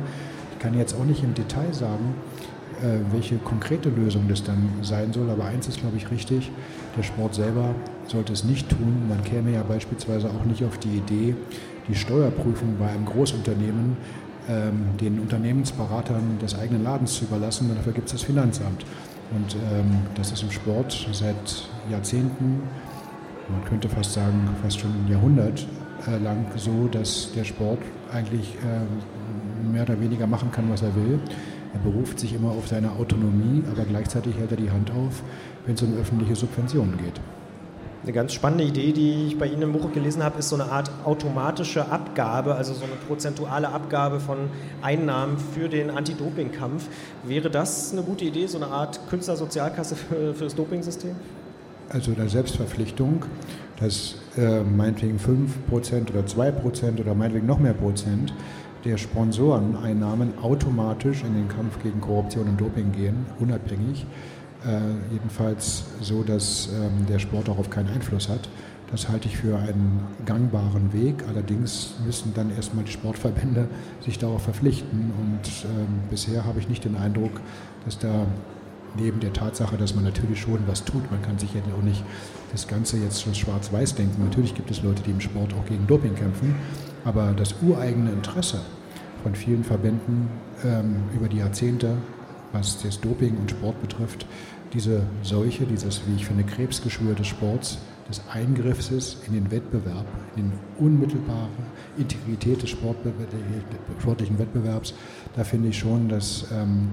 Ich 0.52 0.58
kann 0.60 0.78
jetzt 0.78 0.94
auch 0.94 1.04
nicht 1.04 1.24
im 1.24 1.34
Detail 1.34 1.72
sagen, 1.72 2.14
äh, 2.82 3.00
welche 3.12 3.36
konkrete 3.38 3.88
Lösung 3.88 4.28
das 4.28 4.44
dann 4.44 4.70
sein 4.82 5.12
soll. 5.12 5.28
Aber 5.30 5.44
eins 5.44 5.66
ist, 5.66 5.80
glaube 5.80 5.96
ich, 5.96 6.10
richtig, 6.10 6.52
der 6.96 7.02
Sport 7.02 7.34
selber 7.34 7.74
sollte 8.08 8.32
es 8.32 8.44
nicht 8.44 8.68
tun. 8.68 9.08
Man 9.08 9.22
käme 9.22 9.52
ja 9.52 9.62
beispielsweise 9.62 10.28
auch 10.28 10.44
nicht 10.44 10.64
auf 10.64 10.78
die 10.78 10.96
Idee, 10.96 11.34
die 11.88 11.94
Steuerprüfung 11.94 12.76
bei 12.78 12.88
einem 12.88 13.04
Großunternehmen 13.04 13.96
ähm, 14.48 14.96
den 15.00 15.20
Unternehmensberatern 15.20 16.38
des 16.40 16.58
eigenen 16.58 16.82
Ladens 16.82 17.14
zu 17.14 17.24
überlassen. 17.24 17.70
Dafür 17.74 17.92
gibt 17.92 18.06
es 18.06 18.12
das 18.12 18.22
Finanzamt. 18.22 18.84
Und 19.30 19.56
ähm, 19.72 19.98
das 20.14 20.32
ist 20.32 20.42
im 20.42 20.50
Sport 20.50 21.08
seit 21.12 21.68
Jahrzehnten, 21.90 22.62
man 23.50 23.64
könnte 23.64 23.88
fast 23.88 24.12
sagen, 24.12 24.48
fast 24.62 24.80
schon 24.80 24.90
ein 24.90 25.10
Jahrhundert 25.10 25.66
äh, 26.06 26.18
lang 26.22 26.46
so, 26.56 26.88
dass 26.90 27.32
der 27.34 27.44
Sport 27.44 27.80
eigentlich 28.12 28.54
äh, 28.56 29.70
mehr 29.70 29.82
oder 29.82 30.00
weniger 30.00 30.26
machen 30.26 30.50
kann, 30.50 30.70
was 30.70 30.82
er 30.82 30.94
will. 30.94 31.18
Er 31.74 31.80
beruft 31.80 32.18
sich 32.18 32.34
immer 32.34 32.50
auf 32.50 32.68
seine 32.68 32.92
Autonomie, 32.92 33.62
aber 33.70 33.84
gleichzeitig 33.84 34.36
hält 34.38 34.50
er 34.50 34.56
die 34.56 34.70
Hand 34.70 34.90
auf, 34.90 35.22
wenn 35.66 35.74
es 35.74 35.82
um 35.82 35.94
öffentliche 35.98 36.34
Subventionen 36.34 36.96
geht. 36.96 37.20
Eine 38.02 38.12
ganz 38.12 38.32
spannende 38.32 38.64
Idee, 38.64 38.92
die 38.92 39.26
ich 39.26 39.38
bei 39.38 39.46
Ihnen 39.46 39.62
im 39.62 39.72
Buch 39.72 39.92
gelesen 39.92 40.22
habe, 40.22 40.38
ist 40.38 40.50
so 40.50 40.54
eine 40.54 40.70
Art 40.70 40.90
automatische 41.04 41.90
Abgabe, 41.90 42.54
also 42.54 42.72
so 42.72 42.84
eine 42.84 42.94
prozentuale 42.94 43.68
Abgabe 43.70 44.20
von 44.20 44.50
Einnahmen 44.82 45.36
für 45.36 45.68
den 45.68 45.90
Anti-Doping-Kampf. 45.90 46.86
Wäre 47.24 47.50
das 47.50 47.92
eine 47.92 48.02
gute 48.02 48.24
Idee, 48.24 48.46
so 48.46 48.58
eine 48.58 48.68
Art 48.68 49.00
Künstlersozialkasse 49.10 49.96
für, 49.96 50.32
für 50.32 50.44
das 50.44 50.54
Dopingsystem? 50.54 51.16
Also 51.88 52.12
eine 52.12 52.28
Selbstverpflichtung, 52.28 53.24
dass 53.80 54.16
äh, 54.36 54.60
meinetwegen 54.62 55.18
5% 55.18 56.10
oder 56.10 56.20
2% 56.20 57.00
oder 57.00 57.14
meinetwegen 57.14 57.46
noch 57.46 57.58
mehr 57.58 57.74
Prozent 57.74 58.32
der 58.84 58.96
Sponsoreneinnahmen 58.96 60.38
automatisch 60.40 61.24
in 61.24 61.34
den 61.34 61.48
Kampf 61.48 61.82
gegen 61.82 62.00
Korruption 62.00 62.48
und 62.48 62.60
Doping 62.60 62.92
gehen, 62.92 63.26
unabhängig. 63.40 64.06
Äh, 64.66 65.12
jedenfalls 65.12 65.84
so, 66.00 66.22
dass 66.22 66.68
ähm, 66.68 67.06
der 67.06 67.18
Sport 67.18 67.48
darauf 67.48 67.70
keinen 67.70 67.88
Einfluss 67.88 68.28
hat. 68.28 68.48
Das 68.90 69.08
halte 69.08 69.28
ich 69.28 69.36
für 69.36 69.56
einen 69.56 70.00
gangbaren 70.24 70.92
Weg. 70.92 71.24
Allerdings 71.28 71.94
müssen 72.04 72.32
dann 72.34 72.50
erstmal 72.54 72.84
die 72.84 72.90
Sportverbände 72.90 73.68
sich 74.04 74.18
darauf 74.18 74.42
verpflichten. 74.42 75.12
Und 75.18 75.64
ähm, 75.64 76.00
bisher 76.10 76.44
habe 76.44 76.58
ich 76.58 76.68
nicht 76.68 76.84
den 76.84 76.96
Eindruck, 76.96 77.40
dass 77.84 77.98
da 77.98 78.26
neben 78.96 79.20
der 79.20 79.32
Tatsache, 79.32 79.76
dass 79.76 79.94
man 79.94 80.04
natürlich 80.04 80.40
schon 80.40 80.60
was 80.66 80.82
tut, 80.84 81.10
man 81.10 81.20
kann 81.22 81.38
sich 81.38 81.52
ja 81.54 81.60
auch 81.78 81.82
nicht 81.82 82.02
das 82.50 82.66
Ganze 82.66 82.96
jetzt 82.96 83.36
schwarz-weiß 83.36 83.94
denken. 83.94 84.24
Natürlich 84.24 84.54
gibt 84.54 84.70
es 84.70 84.82
Leute, 84.82 85.02
die 85.02 85.10
im 85.10 85.20
Sport 85.20 85.52
auch 85.54 85.66
gegen 85.66 85.86
Doping 85.86 86.14
kämpfen. 86.14 86.54
Aber 87.04 87.32
das 87.36 87.54
ureigene 87.62 88.10
Interesse 88.10 88.60
von 89.22 89.34
vielen 89.34 89.64
Verbänden 89.64 90.28
ähm, 90.64 90.96
über 91.14 91.28
die 91.28 91.38
Jahrzehnte, 91.38 91.96
was 92.52 92.82
das 92.82 93.00
Doping 93.00 93.36
und 93.36 93.50
Sport 93.50 93.80
betrifft, 93.80 94.26
diese 94.72 95.02
Seuche, 95.22 95.64
dieses, 95.64 96.02
wie 96.06 96.16
ich 96.16 96.26
finde, 96.26 96.44
Krebsgeschwür 96.44 97.14
des 97.14 97.26
Sports, 97.26 97.78
des 98.08 98.22
Eingriffs 98.32 99.18
in 99.26 99.34
den 99.34 99.50
Wettbewerb, 99.50 100.06
in 100.36 100.50
die 100.50 100.84
unmittelbare 100.84 101.48
Integrität 101.96 102.62
des 102.62 102.70
sportlichen 102.70 104.38
Wettbewerbs, 104.38 104.94
da 105.36 105.44
finde 105.44 105.68
ich 105.68 105.78
schon, 105.78 106.08
dass 106.08 106.46
ähm, 106.52 106.90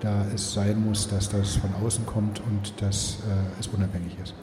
da 0.00 0.26
es 0.34 0.52
sein 0.52 0.84
muss, 0.84 1.08
dass 1.08 1.28
das 1.28 1.56
von 1.56 1.70
außen 1.84 2.06
kommt 2.06 2.40
und 2.40 2.80
dass 2.82 3.18
äh, 3.28 3.60
es 3.60 3.68
unabhängig 3.68 4.16
ist. 4.22 4.34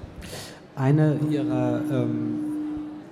Eine 0.76 1.20
Ihrer 1.30 1.82
ähm 1.92 2.49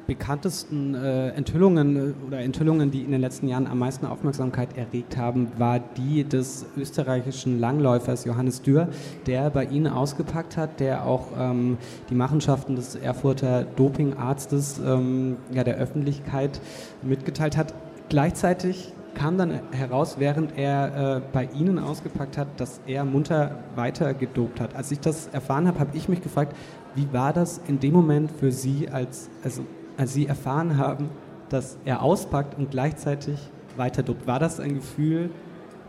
bekanntesten 0.07 0.95
äh, 0.95 1.29
Enthüllungen 1.29 1.95
äh, 1.95 2.25
oder 2.25 2.39
Enthüllungen, 2.39 2.89
die 2.89 3.01
in 3.01 3.11
den 3.11 3.21
letzten 3.21 3.47
Jahren 3.47 3.67
am 3.67 3.77
meisten 3.79 4.05
Aufmerksamkeit 4.05 4.77
erregt 4.77 5.17
haben, 5.17 5.51
war 5.57 5.79
die 5.79 6.23
des 6.23 6.65
österreichischen 6.77 7.59
Langläufers 7.59 8.25
Johannes 8.25 8.61
Dürr, 8.61 8.87
der 9.27 9.49
bei 9.49 9.65
Ihnen 9.65 9.87
ausgepackt 9.87 10.57
hat, 10.57 10.79
der 10.79 11.05
auch 11.05 11.27
ähm, 11.37 11.77
die 12.09 12.15
Machenschaften 12.15 12.75
des 12.75 12.95
Erfurter 12.95 13.65
Dopingarztes 13.75 14.79
ähm, 14.79 15.37
ja, 15.51 15.63
der 15.63 15.75
Öffentlichkeit 15.75 16.59
mitgeteilt 17.03 17.57
hat. 17.57 17.73
Gleichzeitig 18.09 18.93
kam 19.13 19.37
dann 19.37 19.59
heraus, 19.71 20.17
während 20.19 20.57
er 20.57 21.17
äh, 21.17 21.21
bei 21.33 21.49
Ihnen 21.53 21.79
ausgepackt 21.79 22.37
hat, 22.37 22.47
dass 22.57 22.79
er 22.85 23.03
munter 23.03 23.63
weiter 23.75 24.13
gedopt 24.13 24.61
hat. 24.61 24.75
Als 24.75 24.91
ich 24.91 24.99
das 24.99 25.27
erfahren 25.27 25.67
habe, 25.67 25.79
habe 25.79 25.97
ich 25.97 26.07
mich 26.07 26.21
gefragt, 26.21 26.55
wie 26.95 27.11
war 27.11 27.33
das 27.33 27.59
in 27.67 27.79
dem 27.79 27.93
Moment 27.93 28.31
für 28.31 28.51
Sie 28.51 28.89
als, 28.89 29.29
also 29.43 29.63
als 29.97 30.13
Sie 30.13 30.27
erfahren 30.27 30.77
haben, 30.77 31.09
dass 31.49 31.77
er 31.85 32.01
auspackt 32.01 32.57
und 32.57 32.71
gleichzeitig 32.71 33.39
weiter 33.75 34.03
dopt? 34.03 34.27
War 34.27 34.39
das 34.39 34.59
ein 34.59 34.75
Gefühl, 34.75 35.29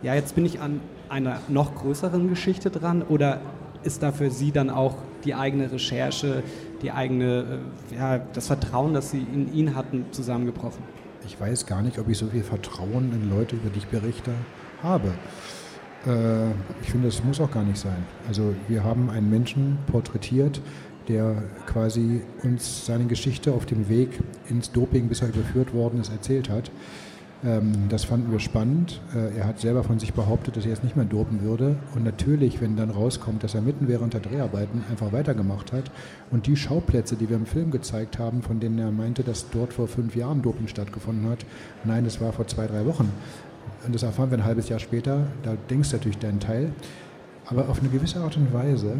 ja, 0.02 0.14
jetzt 0.14 0.34
bin 0.34 0.44
ich 0.46 0.60
an 0.60 0.80
einer 1.08 1.40
noch 1.48 1.74
größeren 1.74 2.28
Geschichte 2.28 2.70
dran 2.70 3.02
oder 3.02 3.40
ist 3.82 4.02
da 4.02 4.12
für 4.12 4.30
Sie 4.30 4.52
dann 4.52 4.70
auch 4.70 4.96
die 5.24 5.34
eigene 5.34 5.70
Recherche, 5.70 6.42
die 6.82 6.92
eigene, 6.92 7.60
äh, 7.92 7.96
ja, 7.96 8.18
das 8.18 8.46
Vertrauen, 8.46 8.94
das 8.94 9.10
Sie 9.10 9.26
in 9.32 9.52
ihn 9.52 9.74
hatten, 9.74 10.06
zusammengebrochen? 10.10 10.82
Ich 11.26 11.40
weiß 11.40 11.66
gar 11.66 11.82
nicht, 11.82 11.98
ob 11.98 12.08
ich 12.08 12.18
so 12.18 12.26
viel 12.26 12.42
Vertrauen 12.42 13.12
in 13.12 13.30
Leute, 13.30 13.56
über 13.56 13.70
die 13.70 13.78
ich 13.78 13.86
berichte, 13.86 14.32
habe. 14.82 15.08
Äh, 16.06 16.50
ich 16.82 16.90
finde, 16.90 17.08
das 17.08 17.22
muss 17.24 17.40
auch 17.40 17.50
gar 17.50 17.64
nicht 17.64 17.78
sein. 17.78 18.06
Also 18.26 18.54
wir 18.68 18.84
haben 18.84 19.10
einen 19.10 19.28
Menschen 19.30 19.78
porträtiert, 19.90 20.60
der 21.08 21.42
quasi 21.66 22.20
uns 22.42 22.86
seine 22.86 23.06
Geschichte 23.06 23.52
auf 23.52 23.66
dem 23.66 23.88
Weg 23.88 24.20
ins 24.48 24.70
Doping, 24.72 25.08
bis 25.08 25.22
er 25.22 25.28
überführt 25.28 25.72
worden 25.74 26.00
ist, 26.00 26.10
erzählt 26.10 26.48
hat. 26.48 26.70
Ähm, 27.44 27.88
das 27.88 28.04
fanden 28.04 28.32
wir 28.32 28.40
spannend. 28.40 29.00
Äh, 29.14 29.38
er 29.38 29.46
hat 29.46 29.60
selber 29.60 29.84
von 29.84 29.98
sich 29.98 30.12
behauptet, 30.12 30.56
dass 30.56 30.64
er 30.64 30.70
jetzt 30.70 30.82
nicht 30.82 30.96
mehr 30.96 31.04
dopen 31.04 31.42
würde. 31.42 31.76
Und 31.94 32.04
natürlich, 32.04 32.60
wenn 32.60 32.76
dann 32.76 32.90
rauskommt, 32.90 33.44
dass 33.44 33.54
er 33.54 33.60
mitten 33.60 33.86
während 33.86 34.14
der 34.14 34.20
Dreharbeiten 34.20 34.82
einfach 34.90 35.12
weitergemacht 35.12 35.72
hat 35.72 35.90
und 36.30 36.46
die 36.46 36.56
Schauplätze, 36.56 37.16
die 37.16 37.28
wir 37.28 37.36
im 37.36 37.46
Film 37.46 37.70
gezeigt 37.70 38.18
haben, 38.18 38.42
von 38.42 38.58
denen 38.58 38.78
er 38.78 38.90
meinte, 38.90 39.22
dass 39.22 39.48
dort 39.50 39.72
vor 39.72 39.86
fünf 39.86 40.16
Jahren 40.16 40.42
Doping 40.42 40.66
stattgefunden 40.66 41.30
hat, 41.30 41.46
nein, 41.84 42.04
das 42.04 42.20
war 42.20 42.32
vor 42.32 42.46
zwei, 42.48 42.66
drei 42.66 42.84
Wochen. 42.86 43.10
Und 43.86 43.94
das 43.94 44.02
erfahren 44.02 44.30
wir 44.30 44.38
ein 44.38 44.44
halbes 44.44 44.68
Jahr 44.68 44.80
später. 44.80 45.28
Da 45.44 45.54
denkst 45.70 45.90
du 45.90 45.96
natürlich 45.96 46.18
deinen 46.18 46.40
Teil. 46.40 46.72
Aber 47.46 47.68
auf 47.68 47.80
eine 47.80 47.88
gewisse 47.88 48.20
Art 48.20 48.36
und 48.36 48.52
Weise 48.52 48.96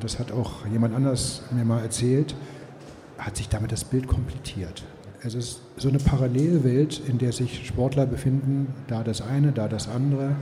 das 0.00 0.18
hat 0.18 0.32
auch 0.32 0.66
jemand 0.72 0.94
anders 0.94 1.42
mir 1.50 1.64
mal 1.64 1.82
erzählt, 1.82 2.34
hat 3.18 3.36
sich 3.36 3.48
damit 3.48 3.70
das 3.70 3.84
Bild 3.84 4.08
komplettiert. 4.08 4.82
Es 5.24 5.34
ist 5.34 5.60
so 5.76 5.88
eine 5.88 5.98
Parallelwelt, 5.98 7.00
in 7.06 7.18
der 7.18 7.32
sich 7.32 7.66
Sportler 7.66 8.06
befinden, 8.06 8.74
da 8.88 9.04
das 9.04 9.20
eine, 9.20 9.52
da 9.52 9.68
das 9.68 9.88
andere. 9.88 10.34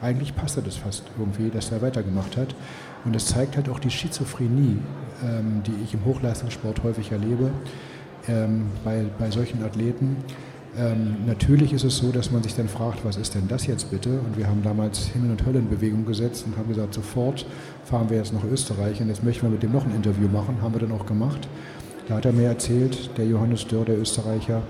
Eigentlich 0.00 0.34
passte 0.34 0.60
das 0.60 0.76
fast 0.76 1.04
irgendwie, 1.18 1.50
dass 1.50 1.70
er 1.70 1.82
weitergemacht 1.82 2.36
hat. 2.36 2.56
Und 3.04 3.14
es 3.14 3.26
zeigt 3.26 3.56
halt 3.56 3.68
auch 3.68 3.78
die 3.78 3.90
Schizophrenie, 3.90 4.78
ähm, 5.22 5.62
die 5.64 5.84
ich 5.84 5.94
im 5.94 6.04
Hochleistungssport 6.04 6.82
häufig 6.82 7.12
erlebe, 7.12 7.50
ähm, 8.26 8.66
bei, 8.82 9.04
bei 9.18 9.30
solchen 9.30 9.62
Athleten 9.62 10.16
ähm, 10.76 11.16
natürlich 11.26 11.72
ist 11.72 11.84
es 11.84 11.98
so, 11.98 12.10
dass 12.10 12.30
man 12.30 12.42
sich 12.42 12.54
dann 12.54 12.68
fragt, 12.68 13.04
was 13.04 13.16
ist 13.16 13.34
denn 13.34 13.46
das 13.48 13.66
jetzt 13.66 13.90
bitte? 13.90 14.10
Und 14.10 14.36
wir 14.36 14.46
haben 14.46 14.62
damals 14.62 15.06
Himmel 15.06 15.30
und 15.30 15.46
Hölle 15.46 15.60
in 15.60 15.68
Bewegung 15.68 16.04
gesetzt 16.04 16.44
und 16.46 16.56
haben 16.56 16.68
gesagt, 16.68 16.94
sofort 16.94 17.46
fahren 17.84 18.10
wir 18.10 18.16
jetzt 18.16 18.32
nach 18.32 18.44
Österreich 18.44 19.00
und 19.00 19.08
jetzt 19.08 19.22
möchten 19.22 19.42
wir 19.44 19.50
mit 19.50 19.62
dem 19.62 19.72
noch 19.72 19.84
ein 19.84 19.94
Interview 19.94 20.28
machen. 20.28 20.58
Haben 20.62 20.74
wir 20.74 20.80
dann 20.80 20.92
auch 20.92 21.06
gemacht. 21.06 21.48
Da 22.08 22.16
hat 22.16 22.24
er 22.24 22.32
mir 22.32 22.48
erzählt, 22.48 23.10
der 23.16 23.26
Johannes 23.26 23.66
Dörr, 23.66 23.84
der 23.84 23.98
Österreicher, 23.98 24.62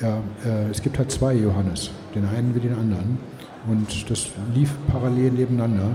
ja, 0.00 0.18
äh, 0.44 0.70
es 0.70 0.82
gibt 0.82 0.98
halt 0.98 1.10
zwei 1.10 1.34
Johannes, 1.34 1.90
den 2.14 2.24
einen 2.26 2.54
wie 2.54 2.60
den 2.60 2.74
anderen. 2.74 3.18
Und 3.66 4.10
das 4.10 4.28
lief 4.54 4.72
parallel 4.88 5.32
nebeneinander. 5.32 5.90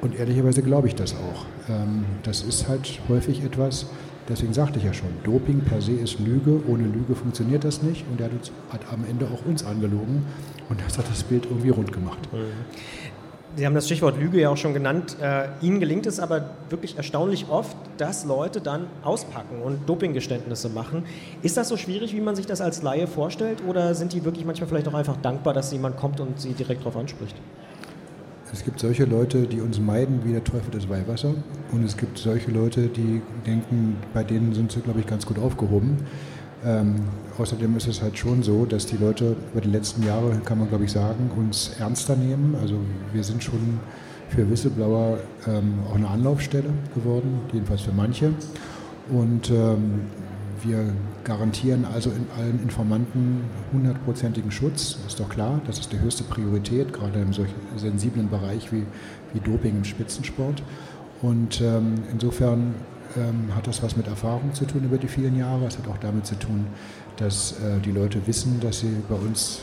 Und 0.00 0.18
ehrlicherweise 0.18 0.62
glaube 0.62 0.88
ich 0.88 0.94
das 0.94 1.14
auch. 1.14 1.46
Ähm, 1.68 2.04
das 2.22 2.42
ist 2.42 2.68
halt 2.68 3.00
häufig 3.08 3.42
etwas, 3.42 3.86
deswegen 4.28 4.52
sagte 4.52 4.78
ich 4.78 4.84
ja 4.84 4.92
schon, 4.92 5.08
Doping 5.24 5.60
per 5.60 5.80
se 5.80 5.92
ist 5.92 6.18
Lüge, 6.20 6.60
ohne 6.68 6.84
Lüge 6.84 7.14
funktioniert 7.14 7.64
das 7.64 7.82
nicht 7.82 8.04
und 8.10 8.20
er 8.20 8.30
hat 8.70 8.80
am 8.92 9.04
Ende 9.08 9.26
auch 9.26 9.44
uns 9.46 9.64
angelogen 9.64 10.24
und 10.68 10.80
das 10.80 10.98
hat 10.98 11.08
das 11.10 11.22
Bild 11.22 11.46
irgendwie 11.46 11.70
rund 11.70 11.92
gemacht. 11.92 12.18
Mhm. 12.32 12.38
Sie 13.56 13.64
haben 13.64 13.74
das 13.74 13.86
Stichwort 13.86 14.18
Lüge 14.18 14.38
ja 14.38 14.50
auch 14.50 14.56
schon 14.58 14.74
genannt. 14.74 15.16
Äh, 15.18 15.48
Ihnen 15.62 15.80
gelingt 15.80 16.04
es 16.04 16.20
aber 16.20 16.50
wirklich 16.68 16.98
erstaunlich 16.98 17.48
oft, 17.48 17.74
dass 17.96 18.26
Leute 18.26 18.60
dann 18.60 18.86
auspacken 19.02 19.62
und 19.62 19.88
Dopinggeständnisse 19.88 20.68
machen. 20.68 21.04
Ist 21.40 21.56
das 21.56 21.70
so 21.70 21.78
schwierig, 21.78 22.14
wie 22.14 22.20
man 22.20 22.36
sich 22.36 22.44
das 22.44 22.60
als 22.60 22.82
Laie 22.82 23.06
vorstellt? 23.06 23.62
Oder 23.66 23.94
sind 23.94 24.12
die 24.12 24.26
wirklich 24.26 24.44
manchmal 24.44 24.68
vielleicht 24.68 24.88
auch 24.88 24.94
einfach 24.94 25.16
dankbar, 25.16 25.54
dass 25.54 25.72
jemand 25.72 25.96
kommt 25.96 26.20
und 26.20 26.38
sie 26.38 26.52
direkt 26.52 26.82
darauf 26.82 26.98
anspricht? 26.98 27.36
Es 28.52 28.64
gibt 28.64 28.78
solche 28.80 29.04
Leute, 29.04 29.46
die 29.46 29.60
uns 29.60 29.80
meiden 29.80 30.24
wie 30.24 30.32
der 30.32 30.44
Teufel 30.44 30.70
das 30.70 30.88
Weihwasser. 30.88 31.34
Und 31.72 31.84
es 31.84 31.96
gibt 31.96 32.18
solche 32.18 32.50
Leute, 32.50 32.88
die 32.88 33.20
denken, 33.44 33.96
bei 34.14 34.22
denen 34.22 34.54
sind 34.54 34.72
sie, 34.72 34.80
glaube 34.80 35.00
ich, 35.00 35.06
ganz 35.06 35.26
gut 35.26 35.38
aufgehoben. 35.38 35.96
Ähm, 36.64 36.96
außerdem 37.38 37.76
ist 37.76 37.86
es 37.86 38.02
halt 38.02 38.16
schon 38.16 38.42
so, 38.42 38.64
dass 38.64 38.86
die 38.86 38.96
Leute 38.96 39.36
über 39.52 39.60
die 39.60 39.70
letzten 39.70 40.02
Jahre, 40.04 40.40
kann 40.44 40.58
man 40.58 40.68
glaube 40.68 40.84
ich 40.84 40.92
sagen, 40.92 41.30
uns 41.36 41.72
ernster 41.78 42.16
nehmen. 42.16 42.56
Also 42.60 42.76
wir 43.12 43.24
sind 43.24 43.42
schon 43.42 43.80
für 44.30 44.48
Whistleblower 44.48 45.18
ähm, 45.46 45.80
auch 45.88 45.96
eine 45.96 46.08
Anlaufstelle 46.08 46.70
geworden, 46.94 47.40
jedenfalls 47.52 47.82
für 47.82 47.92
manche. 47.92 48.32
Und 49.10 49.50
ähm, 49.50 50.02
wir 50.62 50.92
garantieren 51.26 51.84
also 51.84 52.10
in 52.10 52.26
allen 52.38 52.62
Informanten 52.62 53.42
hundertprozentigen 53.72 54.50
Schutz, 54.50 54.96
ist 55.06 55.18
doch 55.20 55.28
klar. 55.28 55.60
Das 55.66 55.78
ist 55.78 55.92
die 55.92 55.98
höchste 55.98 56.22
Priorität, 56.24 56.92
gerade 56.92 57.20
in 57.20 57.32
solch 57.32 57.50
sensiblen 57.76 58.30
Bereich 58.30 58.72
wie, 58.72 58.86
wie 59.34 59.40
Doping 59.40 59.76
im 59.76 59.84
Spitzensport. 59.84 60.62
Und 61.22 61.60
ähm, 61.60 61.94
insofern 62.12 62.76
ähm, 63.16 63.54
hat 63.54 63.66
das 63.66 63.82
was 63.82 63.96
mit 63.96 64.06
Erfahrung 64.06 64.54
zu 64.54 64.66
tun 64.66 64.84
über 64.84 64.98
die 64.98 65.08
vielen 65.08 65.36
Jahre. 65.36 65.66
Es 65.66 65.76
hat 65.76 65.88
auch 65.88 65.98
damit 65.98 66.26
zu 66.26 66.36
tun, 66.36 66.66
dass 67.16 67.52
äh, 67.52 67.80
die 67.84 67.92
Leute 67.92 68.24
wissen, 68.26 68.60
dass 68.60 68.80
sie 68.80 68.96
bei 69.08 69.16
uns 69.16 69.62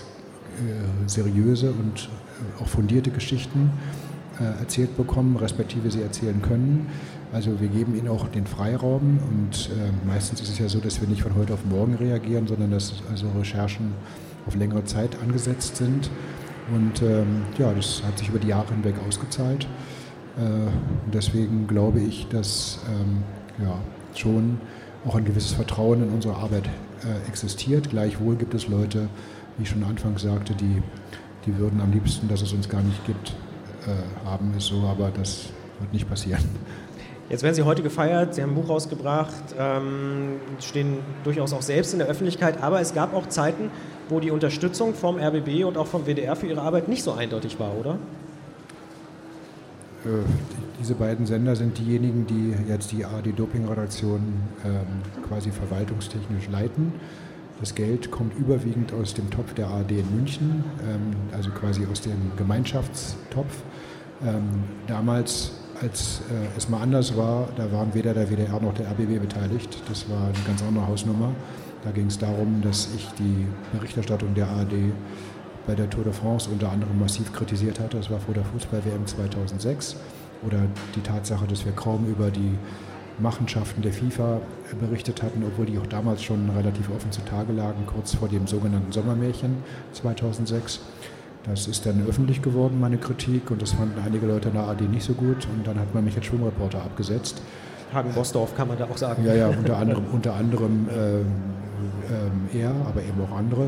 äh, 0.59 1.07
seriöse 1.07 1.71
und 1.71 2.09
äh, 2.09 2.61
auch 2.61 2.67
fundierte 2.67 3.09
Geschichten 3.09 3.71
äh, 3.71 4.02
erzählt 4.39 4.97
bekommen, 4.97 5.37
respektive 5.37 5.91
sie 5.91 6.01
erzählen 6.01 6.41
können. 6.41 6.89
Also 7.33 7.59
wir 7.59 7.67
geben 7.67 7.95
ihnen 7.95 8.09
auch 8.09 8.27
den 8.27 8.45
Freiraum 8.45 9.19
und 9.31 9.69
äh, 9.71 10.07
meistens 10.07 10.39
ist 10.39 10.49
es 10.49 10.59
ja 10.59 10.69
so, 10.69 10.79
dass 10.79 11.01
wir 11.01 11.07
nicht 11.07 11.23
von 11.23 11.35
heute 11.35 11.53
auf 11.55 11.65
morgen 11.65 11.95
reagieren, 11.95 12.45
sondern 12.45 12.69
dass 12.69 12.93
also 13.09 13.27
Recherchen 13.37 13.93
auf 14.45 14.55
längere 14.55 14.83
Zeit 14.85 15.17
angesetzt 15.19 15.77
sind. 15.77 16.11
Und 16.73 17.01
ähm, 17.01 17.41
ja, 17.57 17.73
das 17.73 18.03
hat 18.03 18.19
sich 18.19 18.29
über 18.29 18.37
die 18.37 18.49
Jahre 18.49 18.69
hinweg 18.69 18.95
ausgezahlt. 19.07 19.67
Äh, 20.37 20.69
deswegen 21.11 21.65
glaube 21.65 22.01
ich, 22.01 22.27
dass 22.27 22.79
ähm, 22.87 23.23
ja, 23.65 23.79
schon 24.15 24.59
auch 25.05 25.15
ein 25.15 25.25
gewisses 25.25 25.53
Vertrauen 25.53 26.03
in 26.03 26.09
unsere 26.09 26.35
Arbeit 26.35 26.67
äh, 26.67 27.27
existiert. 27.27 27.89
Gleichwohl 27.89 28.35
gibt 28.35 28.53
es 28.53 28.67
Leute, 28.67 29.09
wie 29.57 29.63
ich 29.63 29.69
schon 29.69 29.83
anfangs 29.83 30.21
sagte, 30.21 30.53
die, 30.53 30.81
die 31.47 31.57
würden 31.57 31.81
am 31.81 31.91
liebsten, 31.91 32.27
dass 32.27 32.43
es 32.43 32.53
uns 32.53 32.69
gar 32.69 32.81
nicht 32.81 33.03
gibt, 33.05 33.33
äh, 33.87 34.25
haben 34.25 34.53
es 34.57 34.67
so, 34.67 34.81
aber 34.83 35.11
das 35.11 35.49
wird 35.79 35.93
nicht 35.93 36.09
passieren. 36.09 36.43
Jetzt 37.29 37.41
werden 37.41 37.55
Sie 37.55 37.63
heute 37.63 37.81
gefeiert, 37.81 38.35
Sie 38.35 38.43
haben 38.43 38.51
ein 38.51 38.55
Buch 38.55 38.69
rausgebracht, 38.69 39.55
ähm, 39.57 40.39
stehen 40.59 40.97
durchaus 41.23 41.53
auch 41.53 41.61
selbst 41.61 41.93
in 41.93 41.99
der 41.99 42.07
Öffentlichkeit, 42.07 42.61
aber 42.61 42.81
es 42.81 42.93
gab 42.93 43.13
auch 43.13 43.27
Zeiten, 43.27 43.71
wo 44.09 44.19
die 44.19 44.29
Unterstützung 44.29 44.93
vom 44.93 45.17
RBB 45.17 45.63
und 45.65 45.77
auch 45.77 45.87
vom 45.87 46.05
WDR 46.05 46.35
für 46.35 46.47
Ihre 46.47 46.61
Arbeit 46.61 46.89
nicht 46.89 47.03
so 47.03 47.13
eindeutig 47.13 47.59
war, 47.59 47.75
oder? 47.77 47.97
Äh, 50.05 50.09
diese 50.79 50.95
beiden 50.95 51.25
Sender 51.25 51.55
sind 51.55 51.77
diejenigen, 51.77 52.27
die 52.27 52.53
jetzt 52.69 52.91
die 52.91 53.05
AD-Doping-Redaktion 53.05 54.21
ähm, 54.65 54.81
quasi 55.27 55.51
verwaltungstechnisch 55.51 56.49
leiten. 56.49 56.93
Das 57.59 57.73
Geld 57.73 58.11
kommt 58.11 58.37
überwiegend 58.37 58.91
aus 58.91 59.13
dem 59.13 59.29
Topf 59.29 59.53
der 59.53 59.67
ARD 59.67 59.91
in 59.91 60.15
München, 60.15 60.65
ähm, 60.81 61.15
also 61.31 61.51
quasi 61.51 61.87
aus 61.89 62.01
dem 62.01 62.33
Gemeinschaftstopf. 62.35 63.63
Ähm, 64.25 64.63
damals, 64.87 65.51
als 65.81 66.21
äh, 66.29 66.57
es 66.57 66.69
mal 66.69 66.81
anders 66.81 67.15
war, 67.17 67.49
da 67.55 67.71
waren 67.71 67.93
weder 67.93 68.13
der 68.13 68.29
WDR 68.29 68.59
noch 68.59 68.73
der 68.73 68.87
RBB 68.91 69.19
beteiligt. 69.19 69.81
Das 69.87 70.09
war 70.09 70.25
eine 70.25 70.43
ganz 70.45 70.61
andere 70.61 70.87
Hausnummer. 70.87 71.31
Da 71.83 71.91
ging 71.91 72.07
es 72.07 72.17
darum, 72.17 72.61
dass 72.61 72.89
ich 72.95 73.07
die 73.19 73.45
Berichterstattung 73.73 74.33
der 74.33 74.47
ARD 74.47 74.93
bei 75.67 75.75
der 75.75 75.89
Tour 75.89 76.03
de 76.03 76.13
France 76.13 76.49
unter 76.49 76.71
anderem 76.71 76.99
massiv 76.99 77.31
kritisiert 77.33 77.79
hatte. 77.79 77.97
Das 77.97 78.09
war 78.09 78.19
vor 78.19 78.33
der 78.33 78.45
Fußball-WM 78.45 79.05
2006. 79.05 79.95
Oder 80.45 80.59
die 80.95 81.01
Tatsache, 81.01 81.45
dass 81.47 81.65
wir 81.65 81.71
kaum 81.73 82.05
über 82.05 82.29
die 82.29 82.57
Machenschaften 83.19 83.81
der 83.81 83.93
FIFA 83.93 84.41
berichtet 84.79 85.21
hatten, 85.21 85.43
obwohl 85.45 85.65
die 85.65 85.77
auch 85.77 85.87
damals 85.87 86.23
schon 86.23 86.49
relativ 86.49 86.89
offen 86.89 87.11
zutage 87.11 87.53
lagen, 87.53 87.85
kurz 87.85 88.15
vor 88.15 88.27
dem 88.27 88.47
sogenannten 88.47 88.91
Sommermärchen 88.91 89.57
2006. 89.93 90.79
Das 91.45 91.67
ist 91.67 91.85
dann 91.85 92.05
öffentlich 92.07 92.41
geworden, 92.41 92.79
meine 92.79 92.97
Kritik, 92.97 93.51
und 93.51 93.61
das 93.61 93.73
fanden 93.73 93.99
einige 94.05 94.25
Leute 94.25 94.47
in 94.47 94.55
der 94.55 94.63
AD 94.63 94.85
nicht 94.85 95.03
so 95.03 95.13
gut. 95.13 95.45
Und 95.53 95.67
dann 95.67 95.77
hat 95.77 95.93
man 95.93 96.05
mich 96.05 96.15
als 96.15 96.25
Schwimmreporter 96.25 96.79
abgesetzt. 96.79 97.41
Hagen-Bosdorf 97.93 98.55
kann 98.55 98.69
man 98.69 98.77
da 98.77 98.85
auch 98.85 98.97
sagen. 98.97 99.25
Ja, 99.25 99.35
ja, 99.35 99.47
unter 99.49 99.77
anderem, 99.83 100.05
unter 100.11 100.33
anderem 100.33 100.87
ähm, 100.89 101.25
ähm, 102.09 102.59
er, 102.59 102.71
aber 102.87 103.01
eben 103.01 103.21
auch 103.21 103.35
andere. 103.35 103.67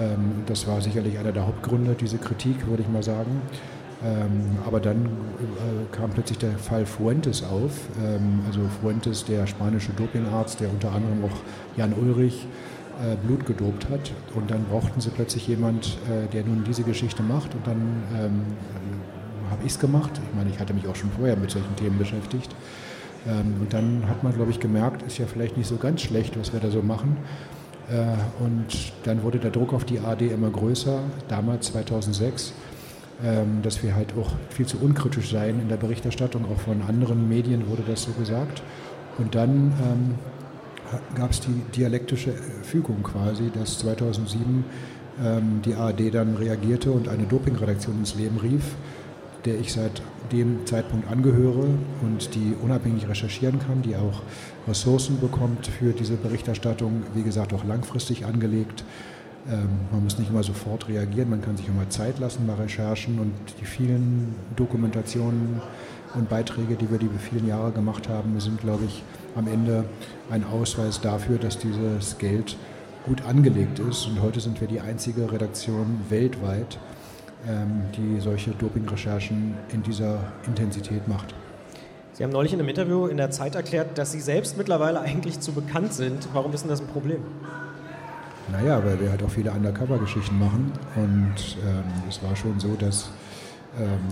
Ähm, 0.00 0.42
das 0.46 0.66
war 0.66 0.80
sicherlich 0.80 1.18
einer 1.18 1.32
der 1.32 1.46
Hauptgründe, 1.46 1.94
diese 1.98 2.18
Kritik, 2.18 2.66
würde 2.66 2.82
ich 2.82 2.88
mal 2.88 3.02
sagen. 3.02 3.42
Ähm, 4.04 4.58
aber 4.66 4.80
dann 4.80 5.04
äh, 5.04 5.94
kam 5.94 6.10
plötzlich 6.10 6.38
der 6.38 6.58
Fall 6.58 6.86
Fuentes 6.86 7.44
auf. 7.44 7.72
Ähm, 8.02 8.40
also 8.46 8.60
Fuentes, 8.80 9.24
der 9.24 9.46
spanische 9.46 9.92
Dopingarzt, 9.92 10.60
der 10.60 10.70
unter 10.70 10.92
anderem 10.92 11.24
auch 11.24 11.36
Jan 11.76 11.92
Ulrich 11.92 12.46
äh, 13.00 13.16
Blut 13.26 13.46
gedopt 13.46 13.88
hat. 13.90 14.12
Und 14.34 14.50
dann 14.50 14.64
brauchten 14.64 15.00
sie 15.00 15.10
plötzlich 15.10 15.48
jemand, 15.48 15.98
äh, 16.08 16.28
der 16.32 16.44
nun 16.44 16.64
diese 16.64 16.82
Geschichte 16.82 17.22
macht. 17.22 17.54
Und 17.54 17.66
dann 17.66 18.02
ähm, 18.14 18.42
habe 19.50 19.62
ich 19.64 19.72
es 19.72 19.78
gemacht. 19.78 20.10
Ich 20.28 20.36
meine, 20.36 20.50
ich 20.50 20.58
hatte 20.58 20.74
mich 20.74 20.86
auch 20.86 20.96
schon 20.96 21.10
vorher 21.10 21.36
mit 21.36 21.50
solchen 21.50 21.74
Themen 21.76 21.98
beschäftigt. 21.98 22.54
Ähm, 23.26 23.54
und 23.60 23.72
dann 23.72 24.08
hat 24.08 24.22
man, 24.22 24.34
glaube 24.34 24.50
ich, 24.50 24.60
gemerkt, 24.60 25.02
ist 25.02 25.18
ja 25.18 25.26
vielleicht 25.26 25.56
nicht 25.56 25.68
so 25.68 25.76
ganz 25.76 26.02
schlecht, 26.02 26.38
was 26.38 26.52
wir 26.52 26.60
da 26.60 26.70
so 26.70 26.82
machen. 26.82 27.16
Äh, 27.90 28.42
und 28.42 28.92
dann 29.04 29.22
wurde 29.22 29.38
der 29.38 29.50
Druck 29.50 29.72
auf 29.72 29.84
die 29.84 30.00
AD 30.00 30.26
immer 30.26 30.50
größer, 30.50 31.00
damals 31.28 31.66
2006, 31.72 32.52
ähm, 33.24 33.60
dass 33.62 33.82
wir 33.82 33.94
halt 33.94 34.14
auch 34.18 34.30
viel 34.50 34.66
zu 34.66 34.78
unkritisch 34.78 35.30
seien 35.30 35.60
in 35.60 35.68
der 35.68 35.76
Berichterstattung, 35.76 36.44
auch 36.52 36.60
von 36.60 36.82
anderen 36.82 37.28
Medien 37.28 37.68
wurde 37.68 37.82
das 37.86 38.02
so 38.02 38.12
gesagt. 38.12 38.62
Und 39.18 39.34
dann 39.34 39.72
ähm, 39.82 40.14
gab 41.14 41.30
es 41.30 41.40
die 41.40 41.54
dialektische 41.74 42.32
Fügung 42.62 43.02
quasi, 43.02 43.50
dass 43.54 43.78
2007 43.78 44.64
ähm, 45.22 45.62
die 45.64 45.74
ARD 45.74 46.14
dann 46.14 46.36
reagierte 46.36 46.90
und 46.90 47.08
eine 47.08 47.24
Dopingredaktion 47.24 47.98
ins 47.98 48.14
Leben 48.14 48.38
rief, 48.38 48.74
der 49.44 49.58
ich 49.58 49.72
seit 49.72 50.02
dem 50.30 50.66
Zeitpunkt 50.66 51.10
angehöre 51.10 51.66
und 52.02 52.34
die 52.34 52.54
unabhängig 52.62 53.08
recherchieren 53.08 53.58
kann, 53.58 53.82
die 53.82 53.96
auch 53.96 54.22
Ressourcen 54.68 55.20
bekommt 55.20 55.66
für 55.66 55.92
diese 55.92 56.14
Berichterstattung, 56.14 57.02
wie 57.14 57.22
gesagt 57.22 57.52
auch 57.52 57.64
langfristig 57.64 58.24
angelegt. 58.24 58.84
Ähm, 59.50 59.68
man 59.90 60.04
muss 60.04 60.18
nicht 60.18 60.30
immer 60.30 60.42
sofort 60.42 60.88
reagieren, 60.88 61.30
man 61.30 61.42
kann 61.42 61.56
sich 61.56 61.68
immer 61.68 61.88
Zeit 61.90 62.18
lassen 62.18 62.46
bei 62.46 62.54
Recherchen 62.54 63.18
und 63.18 63.32
die 63.60 63.64
vielen 63.64 64.34
Dokumentationen 64.56 65.60
und 66.14 66.28
Beiträge, 66.28 66.76
die 66.76 66.90
wir 66.90 66.98
die 66.98 67.08
vielen 67.18 67.46
Jahre 67.46 67.72
gemacht 67.72 68.08
haben, 68.08 68.38
sind, 68.40 68.60
glaube 68.60 68.84
ich, 68.84 69.02
am 69.34 69.46
Ende 69.46 69.84
ein 70.30 70.44
Ausweis 70.44 71.00
dafür, 71.00 71.38
dass 71.38 71.58
dieses 71.58 72.18
Geld 72.18 72.56
gut 73.06 73.22
angelegt 73.22 73.78
ist. 73.78 74.06
Und 74.06 74.20
heute 74.20 74.40
sind 74.40 74.60
wir 74.60 74.68
die 74.68 74.80
einzige 74.80 75.30
Redaktion 75.30 76.00
weltweit, 76.08 76.78
ähm, 77.48 77.82
die 77.96 78.20
solche 78.20 78.50
Dopingrecherchen 78.52 79.54
in 79.72 79.82
dieser 79.82 80.20
Intensität 80.46 81.08
macht. 81.08 81.34
Sie 82.12 82.22
haben 82.22 82.30
neulich 82.30 82.52
in 82.52 82.60
einem 82.60 82.68
Interview 82.68 83.06
in 83.06 83.16
der 83.16 83.30
Zeit 83.30 83.54
erklärt, 83.54 83.96
dass 83.96 84.12
Sie 84.12 84.20
selbst 84.20 84.58
mittlerweile 84.58 85.00
eigentlich 85.00 85.40
zu 85.40 85.52
bekannt 85.52 85.94
sind. 85.94 86.28
Warum 86.34 86.52
ist 86.52 86.62
denn 86.62 86.68
das 86.68 86.80
ein 86.80 86.86
Problem? 86.86 87.22
Naja, 88.50 88.84
weil 88.84 89.00
wir 89.00 89.10
halt 89.10 89.22
auch 89.22 89.30
viele 89.30 89.50
Undercover-Geschichten 89.50 90.38
machen. 90.38 90.72
Und 90.94 91.56
ähm, 91.66 91.84
es 92.08 92.22
war 92.22 92.36
schon 92.36 92.60
so, 92.60 92.74
dass 92.74 93.08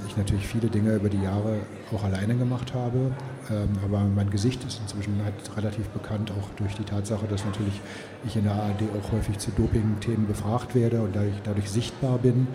ich 0.08 0.16
natürlich 0.16 0.46
viele 0.46 0.68
Dinge 0.68 0.94
über 0.94 1.10
die 1.10 1.22
Jahre 1.22 1.58
auch 1.94 2.02
alleine 2.04 2.34
gemacht 2.34 2.72
habe. 2.72 3.12
Ähm, 3.50 3.68
aber 3.84 4.00
mein 4.00 4.30
Gesicht 4.30 4.64
ist 4.64 4.80
inzwischen 4.80 5.22
halt 5.24 5.34
relativ 5.56 5.88
bekannt, 5.88 6.30
auch 6.30 6.48
durch 6.56 6.74
die 6.74 6.84
Tatsache, 6.84 7.26
dass 7.26 7.44
natürlich 7.44 7.80
ich 8.24 8.36
in 8.36 8.44
der 8.44 8.54
ARD 8.54 8.82
auch 8.98 9.12
häufig 9.12 9.38
zu 9.38 9.50
Doping-Themen 9.50 10.26
befragt 10.26 10.74
werde 10.74 11.02
und 11.02 11.14
dadurch, 11.14 11.34
dadurch 11.44 11.70
sichtbar 11.70 12.18
bin 12.18 12.46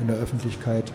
in 0.00 0.08
der 0.08 0.16
Öffentlichkeit. 0.16 0.92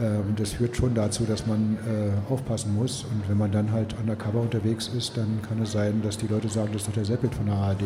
Äh, 0.00 0.18
und 0.28 0.38
das 0.38 0.52
führt 0.52 0.76
schon 0.76 0.94
dazu, 0.94 1.24
dass 1.24 1.46
man 1.46 1.78
äh, 1.86 2.32
aufpassen 2.32 2.74
muss. 2.74 3.04
Und 3.04 3.28
wenn 3.28 3.38
man 3.38 3.50
dann 3.50 3.72
halt 3.72 3.96
undercover 3.98 4.40
unterwegs 4.40 4.88
ist, 4.88 5.16
dann 5.16 5.40
kann 5.48 5.60
es 5.62 5.72
sein, 5.72 6.02
dass 6.02 6.18
die 6.18 6.26
Leute 6.26 6.48
sagen, 6.48 6.68
das 6.72 6.82
ist 6.82 6.88
doch 6.88 6.94
der 6.94 7.04
Seppelt 7.04 7.34
von 7.34 7.46
der 7.46 7.56
ARD. 7.56 7.82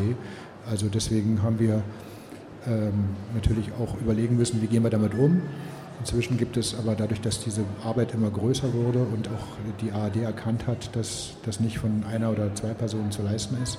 Also 0.68 0.88
deswegen 0.88 1.42
haben 1.42 1.58
wir 1.58 1.82
ähm, 2.66 3.10
natürlich 3.34 3.70
auch 3.80 3.98
überlegen 4.00 4.36
müssen, 4.36 4.60
wie 4.60 4.66
gehen 4.66 4.82
wir 4.82 4.90
damit 4.90 5.14
um. 5.14 5.42
Inzwischen 6.00 6.36
gibt 6.36 6.56
es 6.56 6.74
aber 6.78 6.94
dadurch, 6.94 7.20
dass 7.20 7.42
diese 7.42 7.64
Arbeit 7.82 8.12
immer 8.12 8.30
größer 8.30 8.72
wurde 8.72 9.00
und 9.00 9.28
auch 9.28 9.80
die 9.80 9.92
ARD 9.92 10.16
erkannt 10.16 10.66
hat, 10.66 10.94
dass 10.94 11.34
das 11.44 11.58
nicht 11.60 11.78
von 11.78 12.04
einer 12.04 12.30
oder 12.30 12.54
zwei 12.54 12.74
Personen 12.74 13.10
zu 13.10 13.22
leisten 13.22 13.60
ist, 13.62 13.78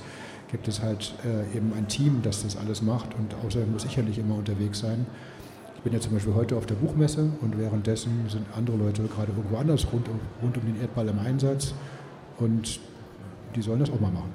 gibt 0.51 0.67
es 0.67 0.81
halt 0.81 1.13
äh, 1.25 1.55
eben 1.57 1.73
ein 1.73 1.87
Team, 1.87 2.21
das 2.23 2.43
das 2.43 2.57
alles 2.57 2.81
macht 2.81 3.13
und 3.15 3.35
außerdem 3.45 3.71
muss 3.71 3.85
ich 3.85 3.95
ja 3.95 4.03
nicht 4.03 4.17
immer 4.17 4.35
unterwegs 4.35 4.79
sein. 4.79 5.05
Ich 5.75 5.81
bin 5.83 5.93
ja 5.93 5.99
zum 5.99 6.13
Beispiel 6.13 6.33
heute 6.33 6.55
auf 6.55 6.65
der 6.65 6.75
Buchmesse 6.75 7.29
und 7.41 7.57
währenddessen 7.57 8.27
sind 8.29 8.45
andere 8.55 8.77
Leute 8.77 9.03
gerade 9.03 9.31
irgendwo 9.31 9.57
anders 9.57 9.85
rund 9.91 10.09
rund 10.41 10.57
um 10.57 10.65
den 10.65 10.81
Erdball 10.81 11.07
im 11.07 11.19
Einsatz 11.19 11.73
und 12.39 12.79
die 13.55 13.61
sollen 13.61 13.79
das 13.79 13.91
auch 13.91 13.99
mal 13.99 14.11
machen. 14.11 14.31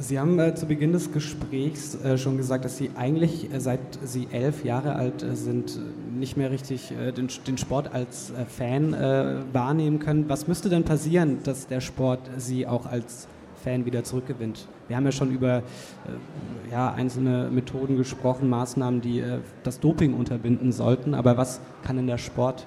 Sie 0.00 0.18
haben 0.18 0.38
äh, 0.38 0.54
zu 0.54 0.66
Beginn 0.66 0.92
des 0.92 1.12
Gesprächs 1.12 1.96
äh, 1.96 2.18
schon 2.18 2.36
gesagt, 2.36 2.64
dass 2.64 2.76
Sie 2.76 2.90
eigentlich, 2.96 3.52
äh, 3.52 3.60
seit 3.60 3.80
Sie 4.04 4.28
elf 4.30 4.64
Jahre 4.64 4.94
alt 4.94 5.22
äh, 5.22 5.34
sind, 5.34 5.78
nicht 6.16 6.36
mehr 6.36 6.50
richtig 6.50 6.92
äh, 6.92 7.12
den, 7.12 7.28
den, 7.46 7.58
Sport 7.58 7.92
als 7.92 8.30
äh, 8.30 8.44
Fan 8.44 8.92
wahrnehmen 9.52 9.98
können. 9.98 10.28
Was 10.28 10.46
müsste 10.46 10.68
denn 10.68 10.84
passieren, 10.84 11.38
dass 11.42 11.66
der 11.66 11.80
Sport 11.80 12.20
Sie 12.36 12.66
auch 12.66 12.86
als 12.86 13.26
Fan 13.62 13.86
wieder 13.86 14.04
zurückgewinnt? 14.04 14.66
Wir 14.86 14.96
haben 14.96 15.04
ja 15.04 15.12
schon 15.12 15.32
über 15.32 15.62
ja, 16.70 16.92
einzelne 16.92 17.50
Methoden 17.50 17.96
gesprochen, 17.96 18.48
Maßnahmen, 18.48 19.00
die 19.00 19.22
das 19.62 19.80
Doping 19.80 20.14
unterbinden 20.14 20.72
sollten. 20.72 21.12
Aber 21.14 21.36
was 21.36 21.60
kann 21.82 21.96
denn 21.96 22.06
der 22.06 22.18
Sport 22.18 22.66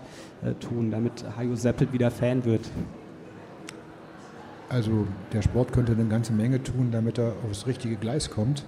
tun, 0.59 0.91
damit 0.91 1.25
Hajo 1.38 1.55
Seppelt 1.55 1.93
wieder 1.93 2.11
Fan 2.11 2.45
wird? 2.45 2.69
Also 4.72 5.06
der 5.34 5.42
Sport 5.42 5.74
könnte 5.74 5.92
eine 5.92 6.06
ganze 6.06 6.32
Menge 6.32 6.63
tun, 6.63 6.92
damit 6.92 7.18
er 7.18 7.34
aufs 7.46 7.68
richtige 7.68 7.98
Gleis 7.98 8.30
kommt. 8.30 8.63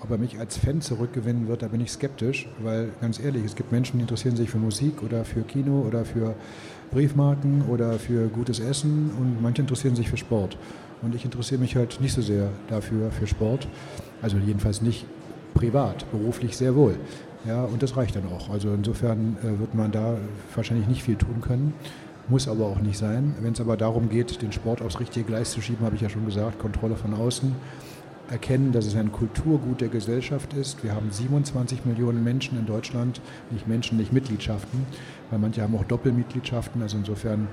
Ob 0.00 0.12
er 0.12 0.18
mich 0.18 0.38
als 0.38 0.56
Fan 0.56 0.80
zurückgewinnen 0.80 1.48
wird, 1.48 1.62
da 1.62 1.66
bin 1.66 1.80
ich 1.80 1.90
skeptisch, 1.90 2.48
weil 2.62 2.90
ganz 3.00 3.18
ehrlich, 3.18 3.44
es 3.44 3.56
gibt 3.56 3.72
Menschen, 3.72 3.98
die 3.98 4.02
interessieren 4.02 4.36
sich 4.36 4.48
für 4.48 4.58
Musik 4.58 5.02
oder 5.02 5.24
für 5.24 5.42
Kino 5.42 5.84
oder 5.84 6.04
für 6.04 6.36
Briefmarken 6.92 7.62
oder 7.68 7.94
für 7.94 8.28
gutes 8.28 8.60
Essen 8.60 9.10
und 9.18 9.42
manche 9.42 9.62
interessieren 9.62 9.96
sich 9.96 10.08
für 10.08 10.16
Sport. 10.16 10.56
Und 11.02 11.16
ich 11.16 11.24
interessiere 11.24 11.60
mich 11.60 11.74
halt 11.74 12.00
nicht 12.00 12.14
so 12.14 12.22
sehr 12.22 12.50
dafür, 12.68 13.10
für 13.10 13.26
Sport. 13.26 13.66
Also 14.22 14.36
jedenfalls 14.36 14.80
nicht 14.80 15.06
privat, 15.54 16.08
beruflich 16.12 16.56
sehr 16.56 16.76
wohl. 16.76 16.94
Ja, 17.44 17.64
und 17.64 17.82
das 17.82 17.96
reicht 17.96 18.14
dann 18.14 18.26
auch. 18.28 18.50
Also 18.50 18.72
insofern 18.72 19.36
äh, 19.42 19.58
wird 19.58 19.74
man 19.74 19.90
da 19.90 20.18
wahrscheinlich 20.54 20.86
nicht 20.86 21.02
viel 21.02 21.16
tun 21.16 21.40
können 21.40 21.74
muss 22.28 22.48
aber 22.48 22.66
auch 22.66 22.80
nicht 22.80 22.98
sein. 22.98 23.34
Wenn 23.40 23.52
es 23.52 23.60
aber 23.60 23.76
darum 23.76 24.08
geht, 24.08 24.42
den 24.42 24.52
Sport 24.52 24.82
aufs 24.82 25.00
richtige 25.00 25.26
Gleis 25.26 25.52
zu 25.52 25.60
schieben, 25.60 25.84
habe 25.84 25.96
ich 25.96 26.02
ja 26.02 26.08
schon 26.08 26.26
gesagt, 26.26 26.58
Kontrolle 26.58 26.96
von 26.96 27.14
außen, 27.14 27.54
erkennen, 28.30 28.72
dass 28.72 28.86
es 28.86 28.94
ein 28.94 29.10
Kulturgut 29.10 29.80
der 29.80 29.88
Gesellschaft 29.88 30.52
ist. 30.52 30.84
Wir 30.84 30.94
haben 30.94 31.10
27 31.10 31.84
Millionen 31.86 32.22
Menschen 32.22 32.58
in 32.58 32.66
Deutschland, 32.66 33.20
nicht 33.50 33.66
Menschen, 33.66 33.96
nicht 33.96 34.12
Mitgliedschaften, 34.12 34.86
weil 35.30 35.38
manche 35.38 35.62
haben 35.62 35.74
auch 35.74 35.84
Doppelmitgliedschaften. 35.84 36.82
Also 36.82 36.98
insofern 36.98 37.48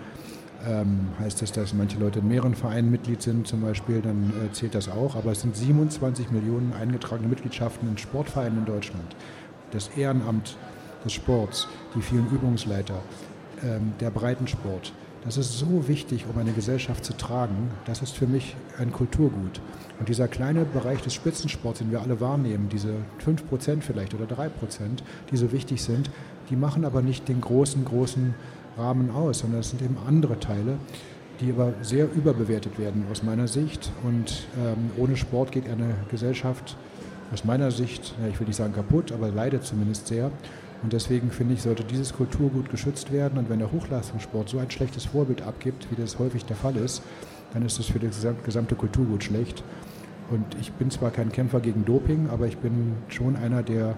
ähm, 0.67 1.07
heißt 1.19 1.41
das, 1.41 1.51
dass 1.51 1.73
manche 1.73 1.97
Leute 1.97 2.19
in 2.19 2.27
mehreren 2.27 2.55
Vereinen 2.55 2.91
Mitglied 2.91 3.21
sind 3.21 3.47
zum 3.47 3.61
Beispiel, 3.61 4.01
dann 4.01 4.33
äh, 4.45 4.51
zählt 4.51 4.75
das 4.75 4.89
auch. 4.89 5.15
Aber 5.15 5.31
es 5.31 5.41
sind 5.41 5.55
27 5.55 6.31
Millionen 6.31 6.73
eingetragene 6.73 7.29
Mitgliedschaften 7.29 7.87
in 7.87 7.97
Sportvereinen 7.97 8.59
in 8.59 8.65
Deutschland. 8.65 9.15
Das 9.71 9.89
Ehrenamt 9.95 10.57
des 11.05 11.13
Sports, 11.13 11.67
die 11.95 12.01
vielen 12.01 12.27
Übungsleiter, 12.29 13.01
der 13.99 14.11
Breitensport. 14.11 14.93
Das 15.25 15.37
ist 15.37 15.57
so 15.57 15.87
wichtig, 15.87 16.25
um 16.31 16.39
eine 16.39 16.51
Gesellschaft 16.51 17.03
zu 17.03 17.17
tragen. 17.17 17.71
Das 17.85 18.03
ist 18.03 18.15
für 18.15 18.27
mich 18.27 18.55
ein 18.77 18.91
Kulturgut. 18.91 19.59
Und 19.99 20.07
dieser 20.07 20.27
kleine 20.27 20.65
Bereich 20.65 21.01
des 21.01 21.15
Spitzensports, 21.15 21.79
den 21.79 21.89
wir 21.89 22.01
alle 22.01 22.21
wahrnehmen, 22.21 22.69
diese 22.69 22.93
5% 23.25 23.81
vielleicht 23.81 24.13
oder 24.13 24.25
3%, 24.25 24.49
die 25.31 25.37
so 25.37 25.51
wichtig 25.51 25.81
sind, 25.81 26.11
die 26.51 26.55
machen 26.55 26.85
aber 26.85 27.01
nicht 27.01 27.27
den 27.27 27.41
großen, 27.41 27.83
großen 27.85 28.35
Rahmen 28.77 29.09
aus, 29.09 29.39
sondern 29.39 29.61
es 29.61 29.71
sind 29.71 29.81
eben 29.81 29.97
andere 30.07 30.39
Teile, 30.39 30.77
die 31.41 31.51
aber 31.51 31.73
sehr 31.81 32.11
überbewertet 32.13 32.77
werden 32.77 33.05
aus 33.11 33.23
meiner 33.23 33.47
Sicht. 33.47 33.91
Und 34.03 34.45
ähm, 34.63 34.91
ohne 34.97 35.17
Sport 35.17 35.51
geht 35.51 35.67
eine 35.67 35.95
Gesellschaft 36.11 36.77
aus 37.33 37.45
meiner 37.45 37.71
Sicht, 37.71 38.13
ich 38.29 38.39
will 38.39 38.45
nicht 38.45 38.57
sagen 38.57 38.73
kaputt, 38.73 39.11
aber 39.11 39.29
leidet 39.29 39.63
zumindest 39.63 40.07
sehr. 40.07 40.29
Und 40.85 40.93
deswegen 40.93 41.31
finde 41.31 41.55
ich, 41.55 41.63
sollte 41.63 41.83
dieses 41.83 42.13
Kulturgut 42.13 42.69
geschützt 42.69 43.11
werden. 43.11 43.39
Und 43.39 43.49
wenn 43.49 43.57
der 43.57 43.71
Hochleistungssport 43.71 44.47
so 44.47 44.59
ein 44.59 44.69
schlechtes 44.69 45.05
Vorbild 45.05 45.41
abgibt, 45.41 45.87
wie 45.89 45.99
das 45.99 46.19
häufig 46.19 46.45
der 46.45 46.55
Fall 46.55 46.75
ist, 46.75 47.01
dann 47.53 47.65
ist 47.65 47.79
das 47.79 47.87
für 47.87 47.97
das 47.97 48.23
gesamte 48.43 48.75
Kulturgut 48.75 49.23
schlecht. 49.23 49.63
Und 50.29 50.45
ich 50.61 50.71
bin 50.73 50.91
zwar 50.91 51.09
kein 51.09 51.31
Kämpfer 51.31 51.59
gegen 51.59 51.85
Doping, 51.85 52.29
aber 52.29 52.45
ich 52.45 52.57
bin 52.57 52.93
schon 53.07 53.35
einer, 53.35 53.63
der, 53.63 53.95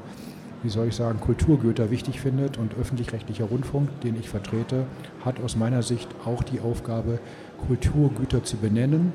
wie 0.64 0.70
soll 0.70 0.88
ich 0.88 0.96
sagen, 0.96 1.20
Kulturgüter 1.20 1.92
wichtig 1.92 2.22
findet. 2.22 2.58
Und 2.58 2.74
öffentlich-rechtlicher 2.80 3.44
Rundfunk, 3.44 3.90
den 4.00 4.18
ich 4.18 4.30
vertrete, 4.30 4.86
hat 5.26 5.42
aus 5.42 5.58
meiner 5.58 5.84
Sicht 5.84 6.08
auch 6.24 6.42
die 6.42 6.62
Aufgabe, 6.62 7.20
Kulturgüter 7.68 8.46
zu 8.46 8.56
benennen 8.56 9.12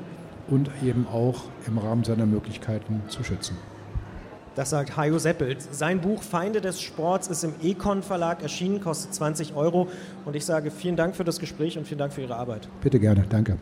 und 0.47 0.69
eben 0.85 1.07
auch 1.07 1.45
im 1.65 1.79
Rahmen 1.79 2.03
seiner 2.03 2.27
Möglichkeiten 2.27 3.01
zu 3.07 3.23
schützen. 3.23 3.57
Das 4.55 4.69
sagt 4.69 4.95
Hajo 4.95 5.17
Seppelt. 5.17 5.61
Sein 5.71 5.99
Buch 5.99 6.21
Feinde 6.21 6.61
des 6.61 6.79
Sports 6.79 7.27
ist 7.27 7.43
im 7.43 7.55
Econ 7.63 8.03
Verlag 8.03 8.43
erschienen, 8.43 8.81
kostet 8.81 9.13
20 9.13 9.55
Euro. 9.55 9.87
Und 10.25 10.35
ich 10.35 10.45
sage 10.45 10.69
vielen 10.69 10.95
Dank 10.95 11.15
für 11.15 11.23
das 11.23 11.39
Gespräch 11.39 11.77
und 11.77 11.87
vielen 11.87 11.97
Dank 11.97 12.13
für 12.13 12.21
Ihre 12.21 12.35
Arbeit. 12.35 12.67
Bitte 12.81 12.99
gerne, 12.99 13.25
danke. 13.29 13.57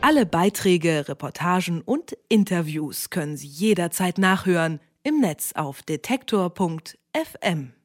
Alle 0.00 0.26
Beiträge, 0.26 1.08
Reportagen 1.08 1.80
und 1.80 2.16
Interviews 2.28 3.10
können 3.10 3.36
Sie 3.36 3.48
jederzeit 3.48 4.18
nachhören 4.18 4.78
im 5.02 5.20
Netz 5.20 5.52
auf 5.56 5.82
detektor.fm. 5.82 7.75